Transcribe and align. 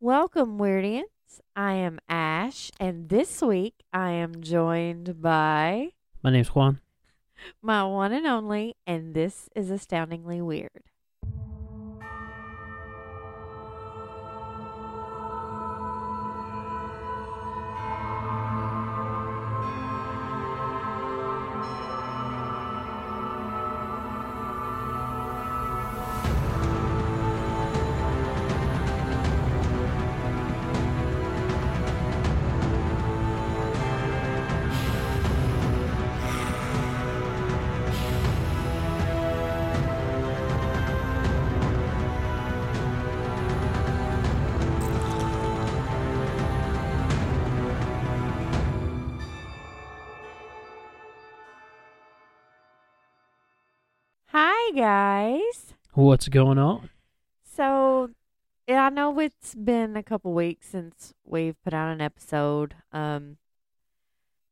Welcome, 0.00 0.58
Weirdians. 0.58 1.02
I 1.56 1.72
am 1.74 1.98
Ash, 2.08 2.70
and 2.78 3.08
this 3.08 3.42
week 3.42 3.74
I 3.92 4.12
am 4.12 4.42
joined 4.42 5.20
by 5.20 5.88
My 6.22 6.30
name's 6.30 6.54
Juan. 6.54 6.80
my 7.62 7.84
one 7.84 8.12
and 8.12 8.26
only, 8.26 8.76
and 8.86 9.12
this 9.12 9.48
is 9.56 9.70
astoundingly 9.70 10.40
weird. 10.40 10.84
Guys. 54.78 55.74
What's 55.94 56.28
going 56.28 56.56
on? 56.56 56.90
So, 57.42 58.10
yeah, 58.68 58.84
I 58.84 58.90
know 58.90 59.18
it's 59.18 59.56
been 59.56 59.96
a 59.96 60.04
couple 60.04 60.32
weeks 60.32 60.68
since 60.68 61.12
we've 61.24 61.60
put 61.64 61.74
out 61.74 61.90
an 61.90 62.00
episode. 62.00 62.76
Um, 62.92 63.38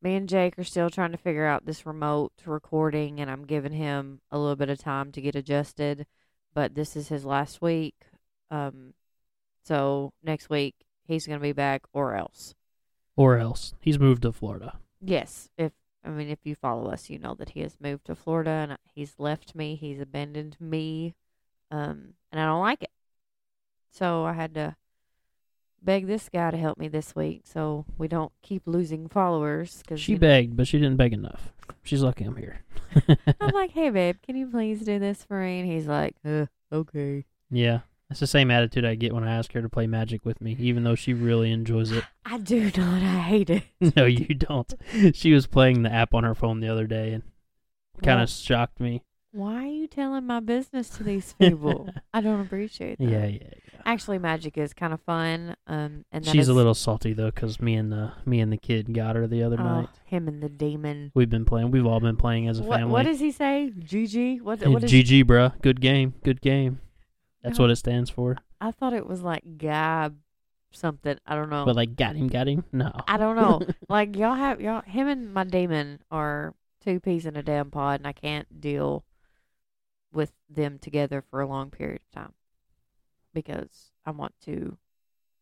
me 0.03 0.17
and 0.17 0.29
Jake 0.29 0.59
are 0.59 0.65
still 0.65 0.91
trying 0.91 1.13
to 1.13 1.17
figure 1.17 1.47
out 1.47 1.65
this 1.65 1.87
remote 1.87 2.33
recording, 2.45 3.21
and 3.21 3.31
I'm 3.31 3.45
giving 3.45 3.71
him 3.71 4.21
a 4.33 4.37
little 4.37 4.57
bit 4.57 4.69
of 4.69 4.81
time 4.81 5.13
to 5.13 5.21
get 5.21 5.37
adjusted. 5.37 6.07
But 6.53 6.75
this 6.75 6.97
is 6.97 7.07
his 7.07 7.25
last 7.25 7.63
week. 7.63 7.95
Um, 8.51 8.95
so 9.63 10.13
next 10.25 10.51
week 10.51 10.75
he's 11.07 11.29
going 11.29 11.39
to 11.39 11.43
be 11.43 11.53
back, 11.53 11.83
or 11.93 12.17
else. 12.17 12.57
Or 13.15 13.39
else 13.39 13.75
he's 13.81 14.01
moved 14.01 14.23
to 14.23 14.33
Florida. 14.33 14.81
Yes, 15.01 15.51
if 15.57 15.71
I 16.07 16.11
mean 16.11 16.29
if 16.31 16.39
you 16.45 16.55
follow 16.55 16.91
us, 16.91 17.11
you 17.11 17.19
know 17.19 17.35
that 17.35 17.51
he 17.51 17.61
has 17.61 17.77
moved 17.81 18.07
to 18.07 18.15
Florida 18.15 18.51
and 18.51 18.79
he's 18.95 19.15
left 19.19 19.55
me. 19.55 19.75
He's 19.75 20.01
abandoned 20.01 20.57
me, 20.61 21.15
um, 21.71 22.15
and 22.31 22.41
I 22.41 22.47
don't 22.47 22.61
like 22.63 22.83
it. 22.83 22.91
So 23.91 24.25
I 24.25 24.33
had 24.35 24.55
to 24.55 24.77
beg 25.83 26.07
this 26.07 26.29
guy 26.29 26.51
to 26.51 26.57
help 26.57 26.79
me 26.79 26.89
this 26.89 27.15
week, 27.15 27.43
so 27.45 27.85
we 27.99 28.09
don't 28.09 28.33
keep 28.43 28.63
losing 28.67 29.09
followers. 29.09 29.83
Cause 29.87 30.01
She 30.01 30.13
you 30.13 30.19
know- 30.19 30.21
begged, 30.21 30.57
but 30.57 30.67
she 30.67 30.79
didn't 30.79 30.97
beg 30.97 31.13
enough. 31.13 31.53
She's 31.83 32.03
lucky 32.03 32.25
I'm 32.25 32.37
here. 32.37 32.61
I'm 33.41 33.51
like, 33.53 33.71
hey 33.73 33.91
babe, 33.91 34.17
can 34.23 34.37
you 34.37 34.47
please 34.47 34.81
do 34.81 34.99
this 34.99 35.23
for 35.25 35.41
me? 35.41 35.61
And 35.61 35.71
he's 35.71 35.87
like, 35.87 36.15
uh, 36.25 36.47
okay. 36.73 37.25
yeah, 37.51 37.81
that's 38.09 38.21
the 38.21 38.27
same 38.27 38.51
attitude 38.51 38.85
I 38.85 38.95
get 38.95 39.13
when 39.13 39.25
I 39.25 39.35
ask 39.35 39.53
her 39.53 39.63
to 39.63 39.69
play 39.69 39.87
Magic 39.87 40.25
with 40.25 40.41
me, 40.41 40.57
even 40.61 40.85
though 40.85 40.95
she 40.95 41.13
really 41.13 41.51
enjoys 41.51 41.91
it. 41.93 42.05
I 42.25 42.39
do 42.39 42.65
not. 42.77 43.03
I 43.03 43.19
hate 43.21 43.51
it. 43.51 43.65
no, 43.97 44.05
you 44.05 44.27
don't. 44.35 44.73
She 45.13 45.33
was 45.33 45.47
playing 45.47 45.83
the 45.83 45.93
app 45.93 46.15
on 46.15 46.25
her 46.25 46.35
phone 46.35 46.61
the 46.61 46.69
other 46.69 46.87
day 46.87 47.13
and 47.13 47.23
kind 48.03 48.21
of 48.23 48.29
shocked 48.31 48.79
me. 48.81 49.03
Why 49.33 49.65
are 49.65 49.67
you 49.67 49.87
telling 49.87 50.25
my 50.27 50.41
business 50.41 50.89
to 50.91 51.03
these 51.03 51.35
people? 51.39 51.91
I 52.15 52.21
don't 52.23 52.41
appreciate 52.41 52.99
that. 52.99 53.05
Yeah, 53.05 53.27
yeah, 53.27 53.39
yeah. 53.43 53.81
Actually, 53.85 54.19
magic 54.19 54.57
is 54.57 54.73
kind 54.73 54.93
of 54.95 55.01
fun. 55.03 55.57
Um, 55.67 56.05
and 56.11 56.25
that 56.25 56.31
She's 56.33 56.49
a 56.49 56.55
little 56.55 56.75
salty 56.75 57.13
though, 57.13 57.31
cause 57.31 57.61
me 57.61 57.75
and 57.75 57.93
the 57.93 58.13
me 58.25 58.41
and 58.41 58.51
the 58.53 58.57
kid 58.57 58.95
got 58.95 59.15
her 59.15 59.27
the 59.27 59.43
other 59.43 59.57
Oh, 59.61 59.65
night. 59.65 59.89
him 60.05 60.27
and 60.27 60.43
the 60.43 60.49
demon. 60.49 61.13
We've 61.15 61.29
been 61.31 61.45
playing. 61.45 61.71
We've 61.71 61.87
all 61.87 62.01
been 62.01 62.17
playing 62.17 62.49
as 62.49 62.59
a 62.61 62.63
What, 62.63 62.79
family. 62.79 62.93
what 62.93 63.03
does 63.05 63.21
he 63.21 63.31
say? 63.31 63.73
GG. 63.79 64.41
What? 64.43 64.67
What 64.67 64.83
is? 64.85 64.91
GG, 64.91 65.25
bruh. 65.25 65.61
Good 65.61 65.81
game. 65.81 66.15
Good 66.25 66.41
game. 66.41 66.81
That's 67.43 67.59
No. 67.59 67.65
what 67.65 67.71
it 67.71 67.77
stands 67.77 68.11
for. 68.11 68.37
I 68.61 68.71
thought 68.73 68.93
it 68.93 69.07
was 69.07 69.23
like 69.23 69.59
Gab, 69.59 70.17
something. 70.73 71.17
I 71.27 71.35
don't 71.35 71.51
know. 71.51 71.65
But 71.65 71.77
like, 71.77 71.95
got 71.97 72.17
him, 72.17 72.29
got 72.29 72.49
him. 72.49 72.65
No. 72.73 72.93
I 73.07 73.17
don't 73.17 73.37
know. 73.37 73.61
like 73.89 74.17
y'all 74.17 74.35
have 74.35 74.61
y'all. 74.61 74.83
Him 74.83 75.07
and 75.09 75.33
my 75.33 75.45
demon 75.45 76.01
are 76.11 76.55
two 76.85 77.01
peas 77.01 77.27
in 77.27 77.37
a 77.37 77.43
damn 77.43 77.71
pod, 77.71 78.01
and 78.01 78.07
I 78.07 78.13
can't 78.13 78.61
deal 78.61 79.05
with 80.13 80.33
them 80.49 80.79
together 80.79 81.23
for 81.31 81.41
a 81.41 81.47
long 81.47 81.71
period 81.71 82.01
of 82.09 82.23
time 82.23 82.33
because 83.35 83.93
I 84.07 84.11
want 84.13 84.33
to 84.47 84.79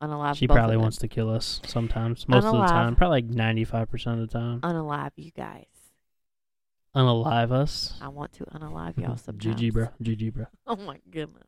unalive. 0.02 0.36
she 0.36 0.46
both 0.46 0.56
probably 0.56 0.74
of 0.74 0.78
them. 0.78 0.82
wants 0.82 0.96
to 0.98 1.08
kill 1.08 1.30
us 1.30 1.60
sometimes. 1.64 2.28
Most 2.28 2.44
of 2.44 2.52
the 2.52 2.66
time. 2.66 2.96
Probably 2.96 3.22
like 3.22 3.28
95% 3.28 4.14
of 4.14 4.18
the 4.18 4.26
time. 4.26 4.60
unalive 4.62 5.12
you 5.16 5.30
guys. 5.30 5.66
Unalive 6.94 7.50
us. 7.52 7.94
I 8.00 8.08
want 8.08 8.32
to 8.34 8.44
unalive 8.46 8.98
y'all 8.98 9.16
sometimes. 9.16 9.56
GG, 9.60 9.72
bro. 9.72 9.88
GG, 10.02 10.32
bro. 10.34 10.46
Oh 10.66 10.76
my 10.76 10.98
goodness. 11.10 11.44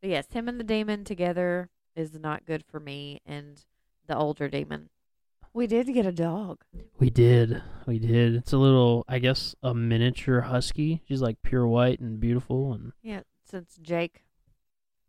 But 0.00 0.10
yes, 0.10 0.26
him 0.32 0.48
and 0.48 0.58
the 0.58 0.64
demon 0.64 1.04
together 1.04 1.68
is 1.94 2.14
not 2.18 2.46
good 2.46 2.64
for 2.66 2.80
me 2.80 3.20
and 3.26 3.62
the 4.06 4.16
older 4.16 4.48
demon. 4.48 4.88
We 5.52 5.66
did 5.66 5.92
get 5.92 6.06
a 6.06 6.12
dog. 6.12 6.62
We 6.98 7.10
did. 7.10 7.60
We 7.86 7.98
did. 7.98 8.36
It's 8.36 8.52
a 8.52 8.58
little, 8.58 9.04
I 9.08 9.18
guess, 9.18 9.54
a 9.62 9.74
miniature 9.74 10.42
husky. 10.42 11.02
She's 11.08 11.20
like 11.20 11.42
pure 11.42 11.66
white 11.66 11.98
and 12.00 12.20
beautiful. 12.20 12.72
And 12.72 12.92
Yeah, 13.02 13.22
since 13.44 13.76
Jake 13.82 14.22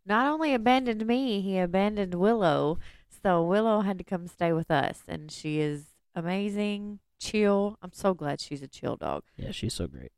not 0.04 0.26
only 0.26 0.52
abandoned 0.52 1.06
me, 1.06 1.40
he 1.40 1.58
abandoned 1.58 2.14
Willow. 2.14 2.78
So 3.22 3.42
Willow 3.44 3.82
had 3.82 3.98
to 3.98 4.04
come 4.04 4.26
stay 4.26 4.52
with 4.52 4.70
us 4.70 5.02
and 5.06 5.30
she 5.30 5.60
is 5.60 5.84
amazing, 6.14 6.98
chill. 7.20 7.78
I'm 7.80 7.92
so 7.92 8.12
glad 8.12 8.40
she's 8.40 8.62
a 8.62 8.68
chill 8.68 8.96
dog. 8.96 9.22
yeah, 9.36 9.52
she's 9.52 9.74
so 9.74 9.86
great. 9.86 10.10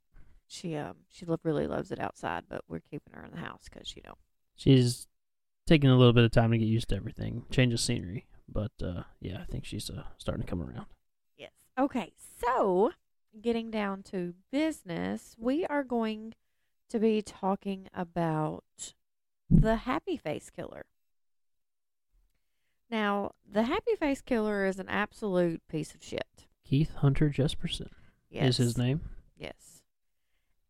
She 0.47 0.75
um 0.77 0.97
she 1.11 1.27
lo- 1.27 1.39
really 1.43 1.67
loves 1.67 1.91
it 1.93 2.01
outside, 2.01 2.45
but 2.49 2.63
we're 2.67 2.81
keeping 2.81 3.13
her 3.13 3.25
in 3.25 3.31
the 3.33 3.47
house 3.47 3.69
cuz 3.71 3.95
you 3.95 4.03
know. 4.07 4.15
She's 4.57 5.07
taking 5.67 5.91
a 5.91 5.97
little 5.97 6.13
bit 6.13 6.25
of 6.25 6.31
time 6.31 6.51
to 6.53 6.59
get 6.59 6.67
used 6.67 6.89
to 6.91 6.97
everything, 6.97 7.45
change 7.51 7.73
of 7.73 7.81
scenery. 7.81 8.27
But 8.49 8.73
uh, 8.83 9.03
yeah, 9.21 9.39
I 9.41 9.45
think 9.45 9.65
she's 9.65 9.89
uh, 9.91 10.05
starting 10.19 10.45
to 10.45 10.51
come 10.51 10.63
around. 10.63 10.87
Yes. 11.37 11.53
Okay, 11.79 12.13
so 12.45 12.93
getting 13.41 13.71
down 13.71 14.03
to 14.05 14.35
business, 14.53 15.35
we 15.39 15.65
are 15.67 15.83
going 15.83 16.35
to 16.91 16.99
be 16.99 17.23
talking 17.23 17.89
about 17.95 18.65
the 19.51 19.77
happy 19.77 20.17
face 20.17 20.51
killer. 20.51 20.85
Now, 22.91 23.33
the 23.51 23.65
happy 23.65 23.97
face 23.99 24.21
killer 24.21 24.67
is 24.67 24.79
an 24.79 24.89
absolute 24.89 25.63
piece 25.69 25.95
of 25.95 26.03
shit. 26.05 26.47
Keith 26.65 26.95
Hunter 26.97 27.31
Jesperson 27.31 27.89
Yes. 28.31 28.51
is 28.51 28.57
his 28.59 28.79
name. 28.79 29.01
Yes. 29.37 29.74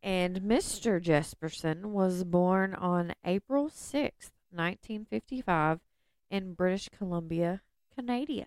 And 0.05 0.43
Mr. 0.43 1.03
Jesperson 1.03 1.87
was 1.87 2.25
born 2.25 2.75
on 2.75 3.15
April 3.25 3.71
6th, 3.71 4.33
1955 4.51 5.81
in 6.31 6.53
British 6.53 6.91
Columbia, 6.91 7.63
Canada. 7.97 8.45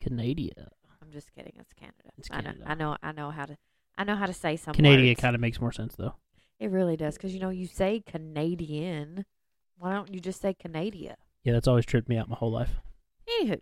Canada. 0.00 0.72
I'm 1.00 1.12
just 1.12 1.32
kidding. 1.32 1.52
It's 1.60 1.72
Canada. 1.72 2.10
It's 2.18 2.28
I 2.32 2.38
know. 2.38 2.50
Canada. 2.50 2.64
I 2.66 2.74
know. 2.74 2.96
I 3.00 3.12
know 3.12 3.30
how 3.30 3.46
to. 3.46 3.56
I 3.96 4.02
know 4.02 4.16
how 4.16 4.26
to 4.26 4.32
say 4.32 4.56
some 4.56 4.74
Canada 4.74 5.14
kind 5.14 5.36
of 5.36 5.40
makes 5.40 5.60
more 5.60 5.70
sense 5.70 5.94
though. 5.94 6.14
It 6.58 6.72
really 6.72 6.96
does 6.96 7.14
because 7.14 7.32
you 7.32 7.38
know 7.38 7.50
you 7.50 7.68
say 7.68 8.02
Canadian. 8.04 9.24
Why 9.78 9.92
don't 9.92 10.12
you 10.12 10.18
just 10.18 10.40
say 10.40 10.52
Canada? 10.52 11.14
Yeah, 11.44 11.52
that's 11.52 11.68
always 11.68 11.86
tripped 11.86 12.08
me 12.08 12.16
out 12.16 12.28
my 12.28 12.34
whole 12.34 12.50
life. 12.50 12.70
Anywho, 13.40 13.60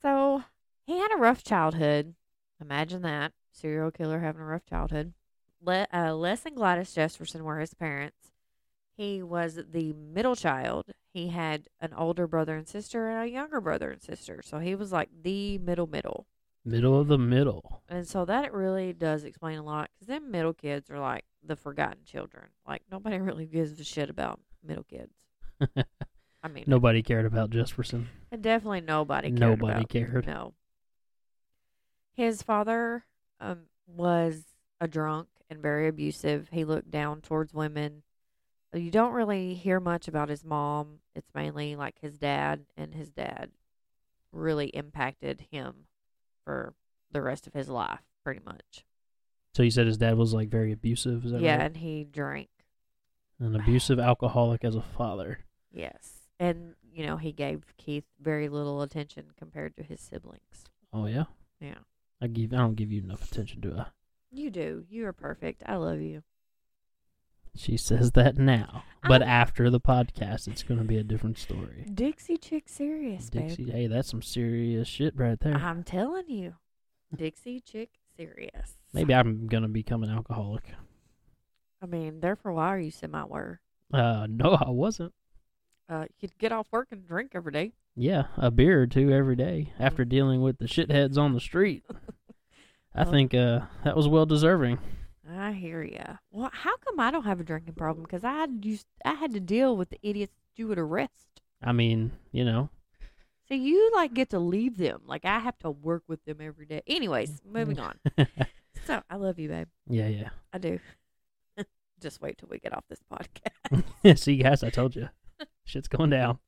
so 0.00 0.44
he 0.86 0.98
had 1.00 1.12
a 1.12 1.18
rough 1.18 1.42
childhood. 1.42 2.14
Imagine 2.60 3.02
that 3.02 3.32
serial 3.50 3.90
killer 3.90 4.20
having 4.20 4.40
a 4.40 4.46
rough 4.46 4.64
childhood. 4.66 5.14
Le- 5.64 5.86
uh, 5.92 6.14
Les 6.14 6.44
and 6.44 6.56
Gladys 6.56 6.94
Jesperson 6.94 7.42
were 7.42 7.58
his 7.60 7.74
parents. 7.74 8.30
He 8.96 9.22
was 9.22 9.58
the 9.70 9.92
middle 9.92 10.36
child. 10.36 10.84
He 11.12 11.28
had 11.28 11.68
an 11.80 11.92
older 11.94 12.26
brother 12.26 12.54
and 12.56 12.68
sister 12.68 13.08
and 13.08 13.22
a 13.22 13.30
younger 13.32 13.60
brother 13.60 13.90
and 13.90 14.02
sister. 14.02 14.40
So 14.44 14.58
he 14.58 14.74
was 14.74 14.92
like 14.92 15.08
the 15.22 15.58
middle 15.58 15.86
middle. 15.86 16.26
Middle 16.64 16.98
of 17.00 17.08
the 17.08 17.18
middle. 17.18 17.82
And 17.88 18.06
so 18.06 18.24
that 18.24 18.52
really 18.52 18.92
does 18.92 19.24
explain 19.24 19.58
a 19.58 19.62
lot 19.62 19.90
because 19.94 20.06
then 20.08 20.30
middle 20.30 20.54
kids 20.54 20.90
are 20.90 20.98
like 20.98 21.24
the 21.44 21.56
forgotten 21.56 22.04
children. 22.04 22.44
Like 22.66 22.82
nobody 22.90 23.18
really 23.20 23.46
gives 23.46 23.78
a 23.80 23.84
shit 23.84 24.10
about 24.10 24.40
middle 24.62 24.84
kids. 24.84 25.12
I 26.42 26.48
mean, 26.48 26.64
Nobody 26.66 27.02
cared 27.02 27.26
about 27.26 27.50
Jesperson. 27.50 28.06
and 28.30 28.42
definitely 28.42 28.82
nobody 28.82 29.28
cared. 29.28 29.40
Nobody 29.40 29.78
about- 29.78 29.88
cared. 29.88 30.26
No. 30.26 30.52
His 32.12 32.42
father 32.42 33.04
um, 33.40 33.60
was 33.86 34.42
a 34.80 34.86
drunk 34.86 35.28
and 35.50 35.60
very 35.60 35.88
abusive. 35.88 36.48
He 36.52 36.64
looked 36.64 36.90
down 36.90 37.20
towards 37.20 37.54
women. 37.54 38.02
You 38.72 38.90
don't 38.90 39.12
really 39.12 39.54
hear 39.54 39.78
much 39.78 40.08
about 40.08 40.28
his 40.28 40.44
mom. 40.44 40.98
It's 41.14 41.30
mainly 41.34 41.76
like 41.76 41.98
his 42.00 42.18
dad, 42.18 42.66
and 42.76 42.94
his 42.94 43.10
dad 43.10 43.50
really 44.32 44.66
impacted 44.68 45.46
him 45.50 45.86
for 46.44 46.74
the 47.12 47.22
rest 47.22 47.46
of 47.46 47.54
his 47.54 47.68
life, 47.68 48.00
pretty 48.24 48.40
much. 48.44 48.84
So 49.54 49.62
you 49.62 49.70
said 49.70 49.86
his 49.86 49.98
dad 49.98 50.16
was 50.16 50.34
like 50.34 50.48
very 50.48 50.72
abusive. 50.72 51.24
Is 51.24 51.32
that 51.32 51.40
yeah, 51.40 51.56
right? 51.56 51.66
and 51.66 51.76
he 51.76 52.04
drank. 52.04 52.48
An 53.38 53.54
abusive 53.54 54.00
alcoholic 54.00 54.64
as 54.64 54.74
a 54.74 54.82
father. 54.82 55.40
Yes. 55.70 56.30
And 56.40 56.74
you 56.92 57.06
know, 57.06 57.16
he 57.16 57.32
gave 57.32 57.74
Keith 57.76 58.04
very 58.20 58.48
little 58.48 58.82
attention 58.82 59.26
compared 59.36 59.76
to 59.76 59.82
his 59.82 60.00
siblings. 60.00 60.64
Oh 60.92 61.06
yeah. 61.06 61.24
Yeah. 61.60 61.78
I 62.20 62.26
give. 62.26 62.52
I 62.52 62.58
don't 62.58 62.74
give 62.74 62.90
you 62.90 63.02
enough 63.02 63.30
attention, 63.30 63.60
do 63.60 63.76
I? 63.76 63.86
You 64.34 64.50
do. 64.50 64.84
You 64.90 65.06
are 65.06 65.12
perfect. 65.12 65.62
I 65.66 65.76
love 65.76 66.00
you. 66.00 66.22
She 67.56 67.76
says 67.76 68.12
that 68.12 68.36
now, 68.36 68.82
but 69.06 69.22
I'm- 69.22 69.30
after 69.30 69.70
the 69.70 69.80
podcast, 69.80 70.48
it's 70.48 70.64
going 70.64 70.78
to 70.78 70.84
be 70.84 70.96
a 70.98 71.04
different 71.04 71.38
story. 71.38 71.86
Dixie 71.94 72.36
chick 72.36 72.64
serious, 72.68 73.30
Dixie, 73.30 73.64
babe. 73.66 73.74
hey, 73.74 73.86
that's 73.86 74.10
some 74.10 74.22
serious 74.22 74.88
shit 74.88 75.14
right 75.16 75.38
there. 75.38 75.54
I'm 75.54 75.84
telling 75.84 76.28
you. 76.28 76.54
Dixie 77.14 77.60
chick 77.60 77.90
serious. 78.16 78.76
Maybe 78.92 79.14
I'm 79.14 79.46
gonna 79.46 79.68
become 79.68 80.02
an 80.02 80.10
alcoholic. 80.10 80.72
I 81.80 81.86
mean, 81.86 82.18
there 82.20 82.34
for 82.34 82.48
a 82.48 82.54
while 82.54 82.76
you 82.78 82.90
semi 82.90 83.22
were. 83.24 83.60
Uh, 83.92 84.26
no, 84.28 84.58
I 84.60 84.70
wasn't. 84.70 85.12
Uh, 85.88 86.06
you'd 86.18 86.36
get 86.38 86.50
off 86.50 86.66
work 86.72 86.88
and 86.90 87.06
drink 87.06 87.32
every 87.34 87.52
day. 87.52 87.72
Yeah, 87.94 88.24
a 88.36 88.50
beer 88.50 88.82
or 88.82 88.86
two 88.88 89.12
every 89.12 89.36
day 89.36 89.72
after 89.78 90.04
dealing 90.04 90.42
with 90.42 90.58
the 90.58 90.64
shitheads 90.64 91.16
on 91.16 91.34
the 91.34 91.40
street. 91.40 91.84
I 92.94 93.02
Well- 93.02 93.10
think 93.12 93.34
uh 93.34 93.60
that 93.84 93.96
was 93.96 94.08
well 94.08 94.26
deserving. 94.26 94.78
I 95.28 95.52
hear 95.52 95.82
ya. 95.82 96.16
Well, 96.30 96.50
how 96.52 96.76
come 96.76 97.00
I 97.00 97.10
don't 97.10 97.24
have 97.24 97.40
a 97.40 97.44
drinking 97.44 97.74
problem? 97.74 98.02
Because 98.04 98.24
I 98.24 98.32
had 98.34 98.62
used, 98.62 98.86
I 99.06 99.14
had 99.14 99.32
to 99.32 99.40
deal 99.40 99.74
with 99.74 99.88
the 99.88 99.98
idiots 100.02 100.34
you 100.54 100.68
would 100.68 100.78
arrest. 100.78 101.40
I 101.62 101.72
mean, 101.72 102.12
you 102.30 102.44
know, 102.44 102.68
So 103.48 103.54
you 103.54 103.90
like 103.94 104.12
get 104.12 104.28
to 104.30 104.38
leave 104.38 104.76
them. 104.76 105.00
Like 105.06 105.24
I 105.24 105.38
have 105.38 105.58
to 105.60 105.70
work 105.70 106.02
with 106.08 106.22
them 106.26 106.38
every 106.42 106.66
day. 106.66 106.82
Anyways, 106.86 107.40
moving 107.44 107.78
on. 107.80 107.98
So 108.86 109.02
I 109.08 109.16
love 109.16 109.38
you, 109.38 109.48
babe. 109.48 109.68
yeah, 109.88 110.08
yeah. 110.08 110.28
I 110.52 110.58
do. 110.58 110.78
Just 112.02 112.20
wait 112.20 112.36
till 112.36 112.48
we 112.50 112.58
get 112.58 112.76
off 112.76 112.84
this 112.90 113.00
podcast. 113.10 114.18
See, 114.18 114.36
guys, 114.36 114.62
I 114.62 114.68
told 114.68 114.94
you, 114.94 115.08
shit's 115.64 115.88
going 115.88 116.10
down. 116.10 116.38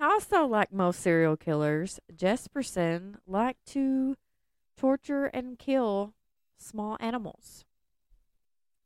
Also, 0.00 0.46
like 0.46 0.72
most 0.72 1.00
serial 1.00 1.36
killers, 1.36 1.98
Jesperson 2.14 3.16
liked 3.26 3.66
to 3.72 4.16
torture 4.76 5.26
and 5.26 5.58
kill 5.58 6.14
small 6.58 6.96
animals. 7.00 7.64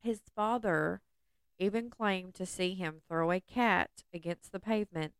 His 0.00 0.20
father 0.34 1.02
even 1.58 1.90
claimed 1.90 2.34
to 2.34 2.46
see 2.46 2.74
him 2.74 3.00
throw 3.08 3.30
a 3.32 3.40
cat 3.40 3.90
against 4.14 4.52
the 4.52 4.60
pavement 4.60 5.12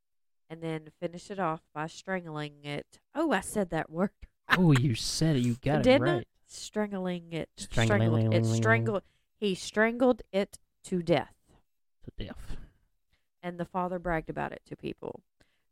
and 0.49 0.62
then 0.62 0.88
finish 1.00 1.31
it 1.31 1.38
off 1.38 1.61
by 1.75 1.87
strangling 1.88 2.65
it. 2.65 3.00
Oh, 3.15 3.32
I 3.32 3.41
said 3.41 3.70
that 3.70 3.91
word. 3.91 4.11
Oh, 4.56 4.73
you 4.73 4.94
said 4.94 5.37
it. 5.37 5.41
You 5.41 5.56
got 5.62 5.87
it 5.87 6.00
right. 6.00 6.29
Strangling 6.47 7.35
it. 7.35 7.50
Strangling- 7.59 8.23
Strangled 8.31 8.35
it. 8.35 8.56
Strangled. 8.56 9.03
He 9.37 9.55
strangled 9.55 10.23
it 10.32 10.59
to 10.85 11.03
death. 11.03 11.35
To 12.05 12.25
death. 12.25 12.56
and 13.43 13.61
the 13.61 13.67
father 13.67 13.99
bragged 13.99 14.31
about 14.31 14.53
it 14.53 14.62
to 14.67 14.75
people. 14.75 15.21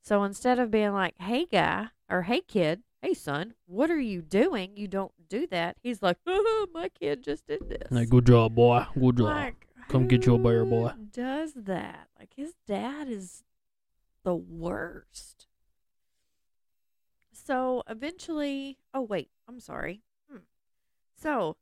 So 0.02 0.25
instead 0.25 0.58
of 0.58 0.70
being 0.70 0.92
like, 0.92 1.14
"Hey 1.19 1.46
guy," 1.46 1.88
or 2.10 2.25
"Hey 2.25 2.42
kid," 2.42 2.82
"Hey 3.06 3.14
son," 3.14 3.55
what 3.67 3.88
are 3.88 4.00
you 4.00 4.20
doing? 4.20 4.76
You 4.76 4.88
don't 4.88 5.12
do 5.29 5.47
that. 5.49 5.76
He's 5.81 6.03
like, 6.03 6.19
oh, 6.26 6.67
"My 6.75 6.88
kid 6.88 7.23
just 7.23 7.47
did 7.47 7.69
this." 7.69 7.88
Like, 7.88 8.08
good 8.08 8.26
job, 8.26 8.56
boy. 8.56 8.85
Good 8.94 9.19
job. 9.19 9.26
Like, 9.26 9.67
Come 9.88 10.08
get 10.08 10.26
your 10.26 10.41
bear, 10.41 10.64
boy. 10.64 10.91
Does 11.12 11.53
that? 11.55 12.08
Like 12.19 12.31
his 12.35 12.55
dad 12.67 13.08
is 13.08 13.44
the 14.25 14.35
worst. 14.35 15.47
So 17.31 17.85
eventually, 17.88 18.79
oh 18.93 19.03
wait, 19.03 19.31
I'm 19.49 19.61
sorry. 19.61 20.02
Hmm. 20.29 20.38
So 21.14 21.56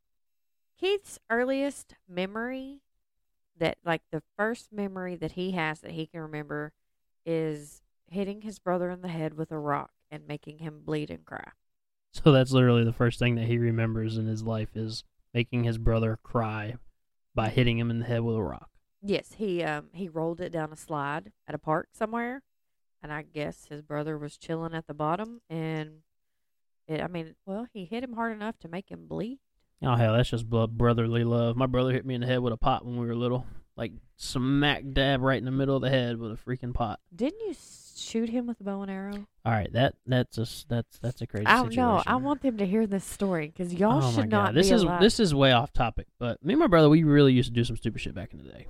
Keith's 0.80 1.18
earliest 1.28 1.94
memory 2.08 2.80
that 3.58 3.76
like 3.84 4.02
the 4.10 4.22
first 4.38 4.72
memory 4.72 5.14
that 5.16 5.32
he 5.32 5.50
has 5.50 5.80
that 5.80 5.92
he 5.92 6.06
can 6.06 6.20
remember 6.20 6.72
is 7.26 7.82
hitting 8.06 8.40
his 8.40 8.58
brother 8.58 8.88
in 8.90 9.02
the 9.02 9.08
head 9.08 9.34
with 9.34 9.50
a 9.52 9.58
rock 9.58 9.93
and 10.14 10.28
making 10.28 10.58
him 10.58 10.80
bleed 10.84 11.10
and 11.10 11.24
cry. 11.24 11.50
So 12.12 12.30
that's 12.30 12.52
literally 12.52 12.84
the 12.84 12.92
first 12.92 13.18
thing 13.18 13.34
that 13.34 13.46
he 13.46 13.58
remembers 13.58 14.16
in 14.16 14.26
his 14.26 14.44
life 14.44 14.76
is 14.76 15.02
making 15.34 15.64
his 15.64 15.78
brother 15.78 16.16
cry 16.22 16.76
by 17.34 17.48
hitting 17.48 17.76
him 17.76 17.90
in 17.90 17.98
the 17.98 18.04
head 18.04 18.20
with 18.20 18.36
a 18.36 18.42
rock. 18.42 18.70
Yes, 19.02 19.34
he 19.36 19.62
um 19.64 19.88
he 19.92 20.08
rolled 20.08 20.40
it 20.40 20.52
down 20.52 20.72
a 20.72 20.76
slide 20.76 21.32
at 21.48 21.54
a 21.54 21.58
park 21.58 21.88
somewhere, 21.92 22.42
and 23.02 23.12
I 23.12 23.22
guess 23.22 23.66
his 23.68 23.82
brother 23.82 24.16
was 24.16 24.38
chilling 24.38 24.74
at 24.74 24.86
the 24.86 24.94
bottom, 24.94 25.40
and 25.50 26.02
it. 26.86 27.02
I 27.02 27.08
mean, 27.08 27.34
well, 27.44 27.66
he 27.72 27.84
hit 27.84 28.04
him 28.04 28.14
hard 28.14 28.32
enough 28.32 28.58
to 28.60 28.68
make 28.68 28.90
him 28.90 29.06
bleed. 29.06 29.40
Oh 29.82 29.96
hell, 29.96 30.14
that's 30.14 30.30
just 30.30 30.48
brotherly 30.48 31.24
love. 31.24 31.56
My 31.56 31.66
brother 31.66 31.92
hit 31.92 32.06
me 32.06 32.14
in 32.14 32.20
the 32.20 32.26
head 32.26 32.40
with 32.40 32.52
a 32.52 32.56
pot 32.56 32.86
when 32.86 32.96
we 32.96 33.06
were 33.06 33.16
little, 33.16 33.44
like 33.76 33.92
smack 34.16 34.84
dab 34.92 35.20
right 35.20 35.36
in 35.36 35.44
the 35.44 35.50
middle 35.50 35.76
of 35.76 35.82
the 35.82 35.90
head 35.90 36.16
with 36.16 36.30
a 36.32 36.36
freaking 36.36 36.72
pot. 36.72 37.00
Didn't 37.14 37.40
you 37.40 37.54
shoot 37.96 38.30
him 38.30 38.46
with 38.46 38.60
a 38.60 38.64
bow 38.64 38.82
and 38.82 38.90
arrow? 38.90 39.26
All 39.46 39.52
right, 39.52 39.70
that 39.74 39.94
that's 40.06 40.36
just 40.36 40.68
that's 40.70 40.98
that's 41.00 41.20
a 41.20 41.26
crazy 41.26 41.46
I 41.46 41.56
don't 41.56 41.76
know. 41.76 42.02
I 42.06 42.16
want 42.16 42.40
them 42.40 42.56
to 42.56 42.66
hear 42.66 42.86
this 42.86 43.04
story 43.04 43.48
because 43.48 43.74
y'all 43.74 44.02
oh 44.02 44.12
should 44.12 44.30
not 44.30 44.54
This 44.54 44.70
is 44.70 44.82
alive. 44.82 45.02
this 45.02 45.20
is 45.20 45.34
way 45.34 45.52
off 45.52 45.70
topic, 45.70 46.06
but 46.18 46.42
me 46.42 46.54
and 46.54 46.60
my 46.60 46.66
brother 46.66 46.88
we 46.88 47.04
really 47.04 47.34
used 47.34 47.50
to 47.50 47.54
do 47.54 47.62
some 47.62 47.76
stupid 47.76 48.00
shit 48.00 48.14
back 48.14 48.32
in 48.32 48.38
the 48.38 48.50
day. 48.50 48.66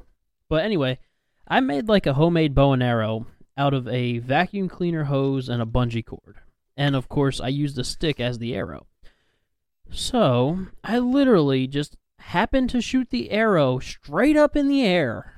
But 0.48 0.64
anyway, 0.64 0.98
I 1.46 1.60
made 1.60 1.88
like 1.88 2.06
a 2.06 2.14
homemade 2.14 2.56
bow 2.56 2.72
and 2.72 2.82
arrow 2.82 3.26
out 3.56 3.72
of 3.72 3.86
a 3.86 4.18
vacuum 4.18 4.68
cleaner 4.68 5.04
hose 5.04 5.48
and 5.48 5.62
a 5.62 5.66
bungee 5.66 6.04
cord, 6.04 6.38
and 6.76 6.96
of 6.96 7.08
course 7.08 7.40
I 7.40 7.48
used 7.48 7.78
a 7.78 7.84
stick 7.84 8.18
as 8.18 8.38
the 8.38 8.56
arrow. 8.56 8.86
So 9.92 10.66
I 10.82 10.98
literally 10.98 11.68
just 11.68 11.96
happened 12.18 12.68
to 12.70 12.80
shoot 12.80 13.10
the 13.10 13.30
arrow 13.30 13.78
straight 13.78 14.36
up 14.36 14.56
in 14.56 14.66
the 14.66 14.84
air, 14.84 15.34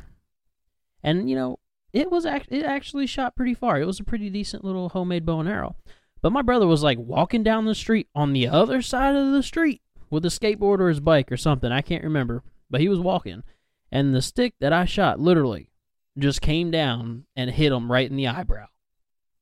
and 1.03 1.29
you 1.29 1.37
know 1.37 1.59
it 1.97 2.11
was 2.11 2.27
act- 2.27 2.53
it 2.53 2.65
actually 2.65 3.07
shot 3.07 3.35
pretty 3.35 3.55
far. 3.55 3.81
It 3.81 3.87
was 3.87 3.99
a 3.99 4.05
pretty 4.05 4.29
decent 4.29 4.63
little 4.63 4.91
homemade 4.91 5.25
bow 5.25 5.41
and 5.41 5.49
arrow. 5.49 5.77
But 6.21 6.31
my 6.31 6.43
brother 6.43 6.67
was 6.67 6.83
like 6.83 6.99
walking 6.99 7.43
down 7.43 7.65
the 7.65 7.75
street 7.75 8.09
on 8.15 8.35
the 8.35 8.49
other 8.49 8.83
side 8.83 9.17
of 9.17 9.33
the 9.33 9.43
street 9.43 9.81
with 10.11 10.25
a 10.27 10.29
skateboard 10.29 10.81
or 10.81 10.91
his 10.91 11.01
bike 11.01 11.33
or 11.33 11.39
something. 11.39 11.73
I 11.73 11.81
can't 11.81 12.05
remember. 12.05 12.43
But 12.69 12.83
he 12.83 12.89
was 12.91 13.01
walking. 13.01 13.45
And 13.91 14.15
the 14.15 14.21
stick 14.21 14.55
that 14.61 14.75
I 14.75 14.85
shot 14.85 15.21
literally 15.21 15.71
just 16.19 16.43
came 16.43 16.71
down 16.71 17.25
and 17.35 17.51
hit 17.51 17.73
him 17.73 17.91
right 17.91 18.11
in 18.11 18.17
the 18.17 18.27
eyebrow. 18.27 18.67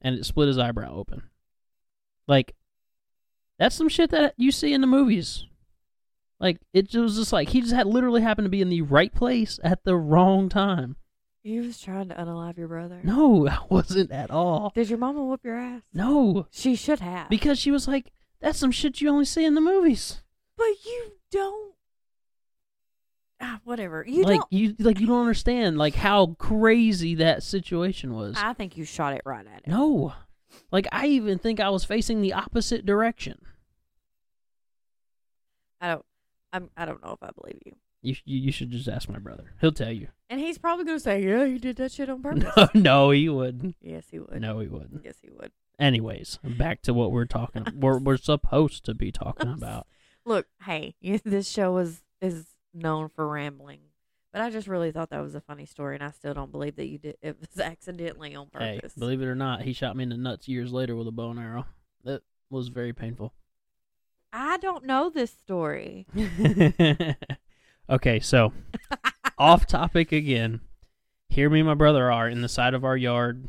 And 0.01 0.17
it 0.17 0.25
split 0.25 0.49
his 0.49 0.59
eyebrow 0.59 0.95
open. 0.95 1.23
Like, 2.29 2.55
that's 3.59 3.75
some 3.75 3.89
shit 3.89 4.11
that 4.11 4.35
you 4.37 4.53
see 4.53 4.73
in 4.73 4.81
the 4.81 4.87
movies. 4.87 5.47
Like, 6.39 6.61
it 6.73 6.95
was 6.95 7.17
just 7.17 7.33
like, 7.33 7.49
he 7.49 7.63
just 7.63 7.75
had 7.75 7.87
literally 7.87 8.23
happened 8.23 8.47
to 8.47 8.51
be 8.51 8.61
in 8.61 8.69
the 8.69 8.83
right 8.83 9.13
place 9.13 9.59
at 9.65 9.83
the 9.83 9.97
wrong 9.97 10.49
time. 10.49 10.97
You 11.45 11.63
was 11.63 11.79
trying 11.81 12.09
to 12.09 12.15
unalive 12.15 12.57
your 12.57 12.69
brother. 12.69 13.01
No, 13.05 13.47
I 13.47 13.59
wasn't 13.69 14.11
at 14.11 14.31
all. 14.31 14.73
Did 14.75 14.89
your 14.89 14.99
mama 14.99 15.23
whoop 15.25 15.45
your 15.45 15.57
ass? 15.57 15.83
No. 15.93 16.47
She 16.51 16.75
should 16.75 17.01
have. 17.01 17.29
Because 17.29 17.59
she 17.59 17.71
was 17.71 17.87
like, 17.87 18.11
that's 18.41 18.59
some 18.59 18.71
shit 18.73 19.01
you 19.01 19.09
only 19.11 19.27
see 19.27 19.45
in 19.45 19.55
the 19.55 19.61
movies. 19.61 20.23
but 20.57 20.67
you 20.85 21.13
don't. 21.31 21.75
Ah, 23.41 23.61
whatever. 23.65 24.05
You 24.09 24.23
like 24.23 24.41
don't. 24.41 24.53
you 24.53 24.75
like 24.79 25.01
you 25.01 25.07
don't 25.07 25.21
understand 25.21 25.77
like 25.77 25.95
how 25.95 26.35
crazy 26.39 27.17
that 27.17 27.43
situation 27.43 28.15
was. 28.15 28.37
I 28.39 28.55
think 28.55 28.77
you 28.79 28.85
shot 28.85 29.13
it 29.13 29.23
right 29.25 29.47
at 29.47 29.63
it. 29.65 29.69
no. 29.69 30.15
Like 30.71 30.87
I 30.93 31.07
even 31.09 31.39
think 31.39 31.59
I 31.61 31.69
was 31.69 31.85
facing 31.85 32.23
the 32.23 32.33
opposite 32.33 32.87
direction. 32.87 33.39
I 35.81 35.89
don't. 35.91 36.05
I'm. 36.53 36.71
I 36.77 36.85
don't 36.87 37.03
know 37.05 37.13
if 37.13 37.23
I 37.23 37.31
believe 37.39 37.61
you. 37.67 37.73
You 38.05 38.15
you, 38.25 38.39
you 38.39 38.53
should 38.53 38.71
just 38.71 38.87
ask 38.89 39.09
my 39.09 39.19
brother. 39.19 39.55
He'll 39.61 39.73
tell 39.73 39.91
you. 39.91 40.09
And 40.31 40.39
he's 40.41 40.59
probably 40.59 40.85
gonna 40.85 41.01
say, 41.01 41.23
"Yeah, 41.25 41.47
he 41.47 41.59
did 41.59 41.77
that 41.77 41.91
shit 41.93 42.09
on 42.11 42.23
purpose." 42.23 42.53
No, 42.57 42.69
no, 42.75 43.11
he 43.11 43.29
wouldn't. 43.29 43.77
Yes, 43.81 44.07
he 44.11 44.19
would. 44.19 44.41
No, 44.41 44.59
he 44.61 44.69
wouldn't. 44.69 45.05
Yes, 45.05 45.17
he 45.23 45.31
would. 45.31 45.51
Anyways, 45.79 46.39
back 46.45 46.83
to 46.83 46.95
what 46.95 47.11
we're 47.11 47.25
talking. 47.25 47.67
We're 47.81 47.99
we're 47.99 48.17
supposed 48.19 48.85
to 48.85 48.95
be 48.95 49.11
talking 49.11 49.51
about. 49.53 49.87
Look, 50.25 50.47
hey, 50.65 50.95
this 51.25 51.49
show 51.49 51.77
is 51.79 52.03
is 52.21 52.47
known 52.73 53.09
for 53.09 53.27
rambling, 53.29 53.81
but 54.33 54.41
I 54.43 54.51
just 54.51 54.69
really 54.69 54.93
thought 54.93 55.11
that 55.11 55.23
was 55.23 55.35
a 55.35 55.41
funny 55.41 55.65
story, 55.67 55.95
and 55.97 56.05
I 56.05 56.11
still 56.11 56.35
don't 56.35 56.53
believe 56.53 56.77
that 56.77 56.87
you 56.87 56.99
did. 56.99 57.17
It 57.23 57.39
was 57.41 57.59
accidentally 57.59 58.35
on 58.37 58.49
Hey, 58.59 58.77
purpose. 58.77 58.95
believe 58.95 59.21
it 59.23 59.27
or 59.27 59.35
not, 59.35 59.63
he 59.63 59.73
shot 59.73 59.97
me 59.97 60.03
in 60.05 60.11
the 60.11 60.17
nuts 60.17 60.47
years 60.47 60.73
later 60.73 60.95
with 60.95 61.09
a 61.09 61.13
bow 61.13 61.31
and 61.31 61.41
arrow. 61.41 61.67
That 62.05 62.23
was 62.51 62.69
very 62.69 62.93
painful. 62.93 63.33
I 64.33 64.57
don't 64.59 64.85
know 64.85 65.11
this 65.11 65.31
story. 65.33 66.07
Okay, 67.89 68.21
so 68.21 68.53
off 69.39 69.67
topic 69.69 70.13
again. 70.13 70.61
Here, 71.29 71.51
me 71.51 71.61
and 71.61 71.67
my 71.69 71.75
brother 71.75 72.11
are 72.13 72.29
in 72.29 72.43
the 72.43 72.49
side 72.49 72.75
of 72.75 72.85
our 72.85 72.97
yard. 72.97 73.49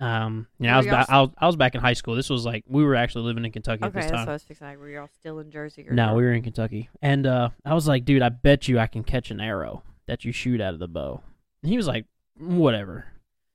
Um, 0.00 0.48
you 0.58 0.66
know, 0.66 0.74
I 0.74 0.76
was 0.78 0.86
back. 0.86 1.06
I 1.10 1.20
was, 1.20 1.30
I 1.38 1.46
was 1.46 1.56
back 1.56 1.74
in 1.76 1.80
high 1.80 1.92
school. 1.92 2.16
This 2.16 2.28
was 2.28 2.44
like 2.44 2.64
we 2.66 2.84
were 2.84 2.96
actually 2.96 3.24
living 3.24 3.44
in 3.44 3.52
Kentucky 3.52 3.84
at 3.84 3.88
Okay, 3.90 4.00
this 4.00 4.10
that's 4.10 4.16
time. 4.16 4.26
what 4.26 4.30
I 4.30 4.34
was 4.34 4.42
fixing. 4.42 4.66
Like, 4.66 4.78
were 4.78 4.88
y'all 4.88 5.08
still 5.20 5.38
in 5.38 5.50
Jersey? 5.52 5.86
Or 5.88 5.92
No, 5.92 6.14
we 6.14 6.22
were 6.22 6.32
in 6.32 6.42
Kentucky, 6.42 6.88
and 7.00 7.24
uh, 7.26 7.50
I 7.64 7.74
was 7.74 7.86
like, 7.86 8.04
dude, 8.04 8.20
I 8.22 8.30
bet 8.30 8.66
you 8.66 8.80
I 8.80 8.88
can 8.88 9.04
catch 9.04 9.30
an 9.30 9.40
arrow 9.40 9.84
that 10.06 10.24
you 10.24 10.32
shoot 10.32 10.60
out 10.60 10.74
of 10.74 10.80
the 10.80 10.88
bow. 10.88 11.22
And 11.62 11.70
he 11.70 11.76
was 11.76 11.86
like, 11.86 12.06
whatever, 12.36 13.04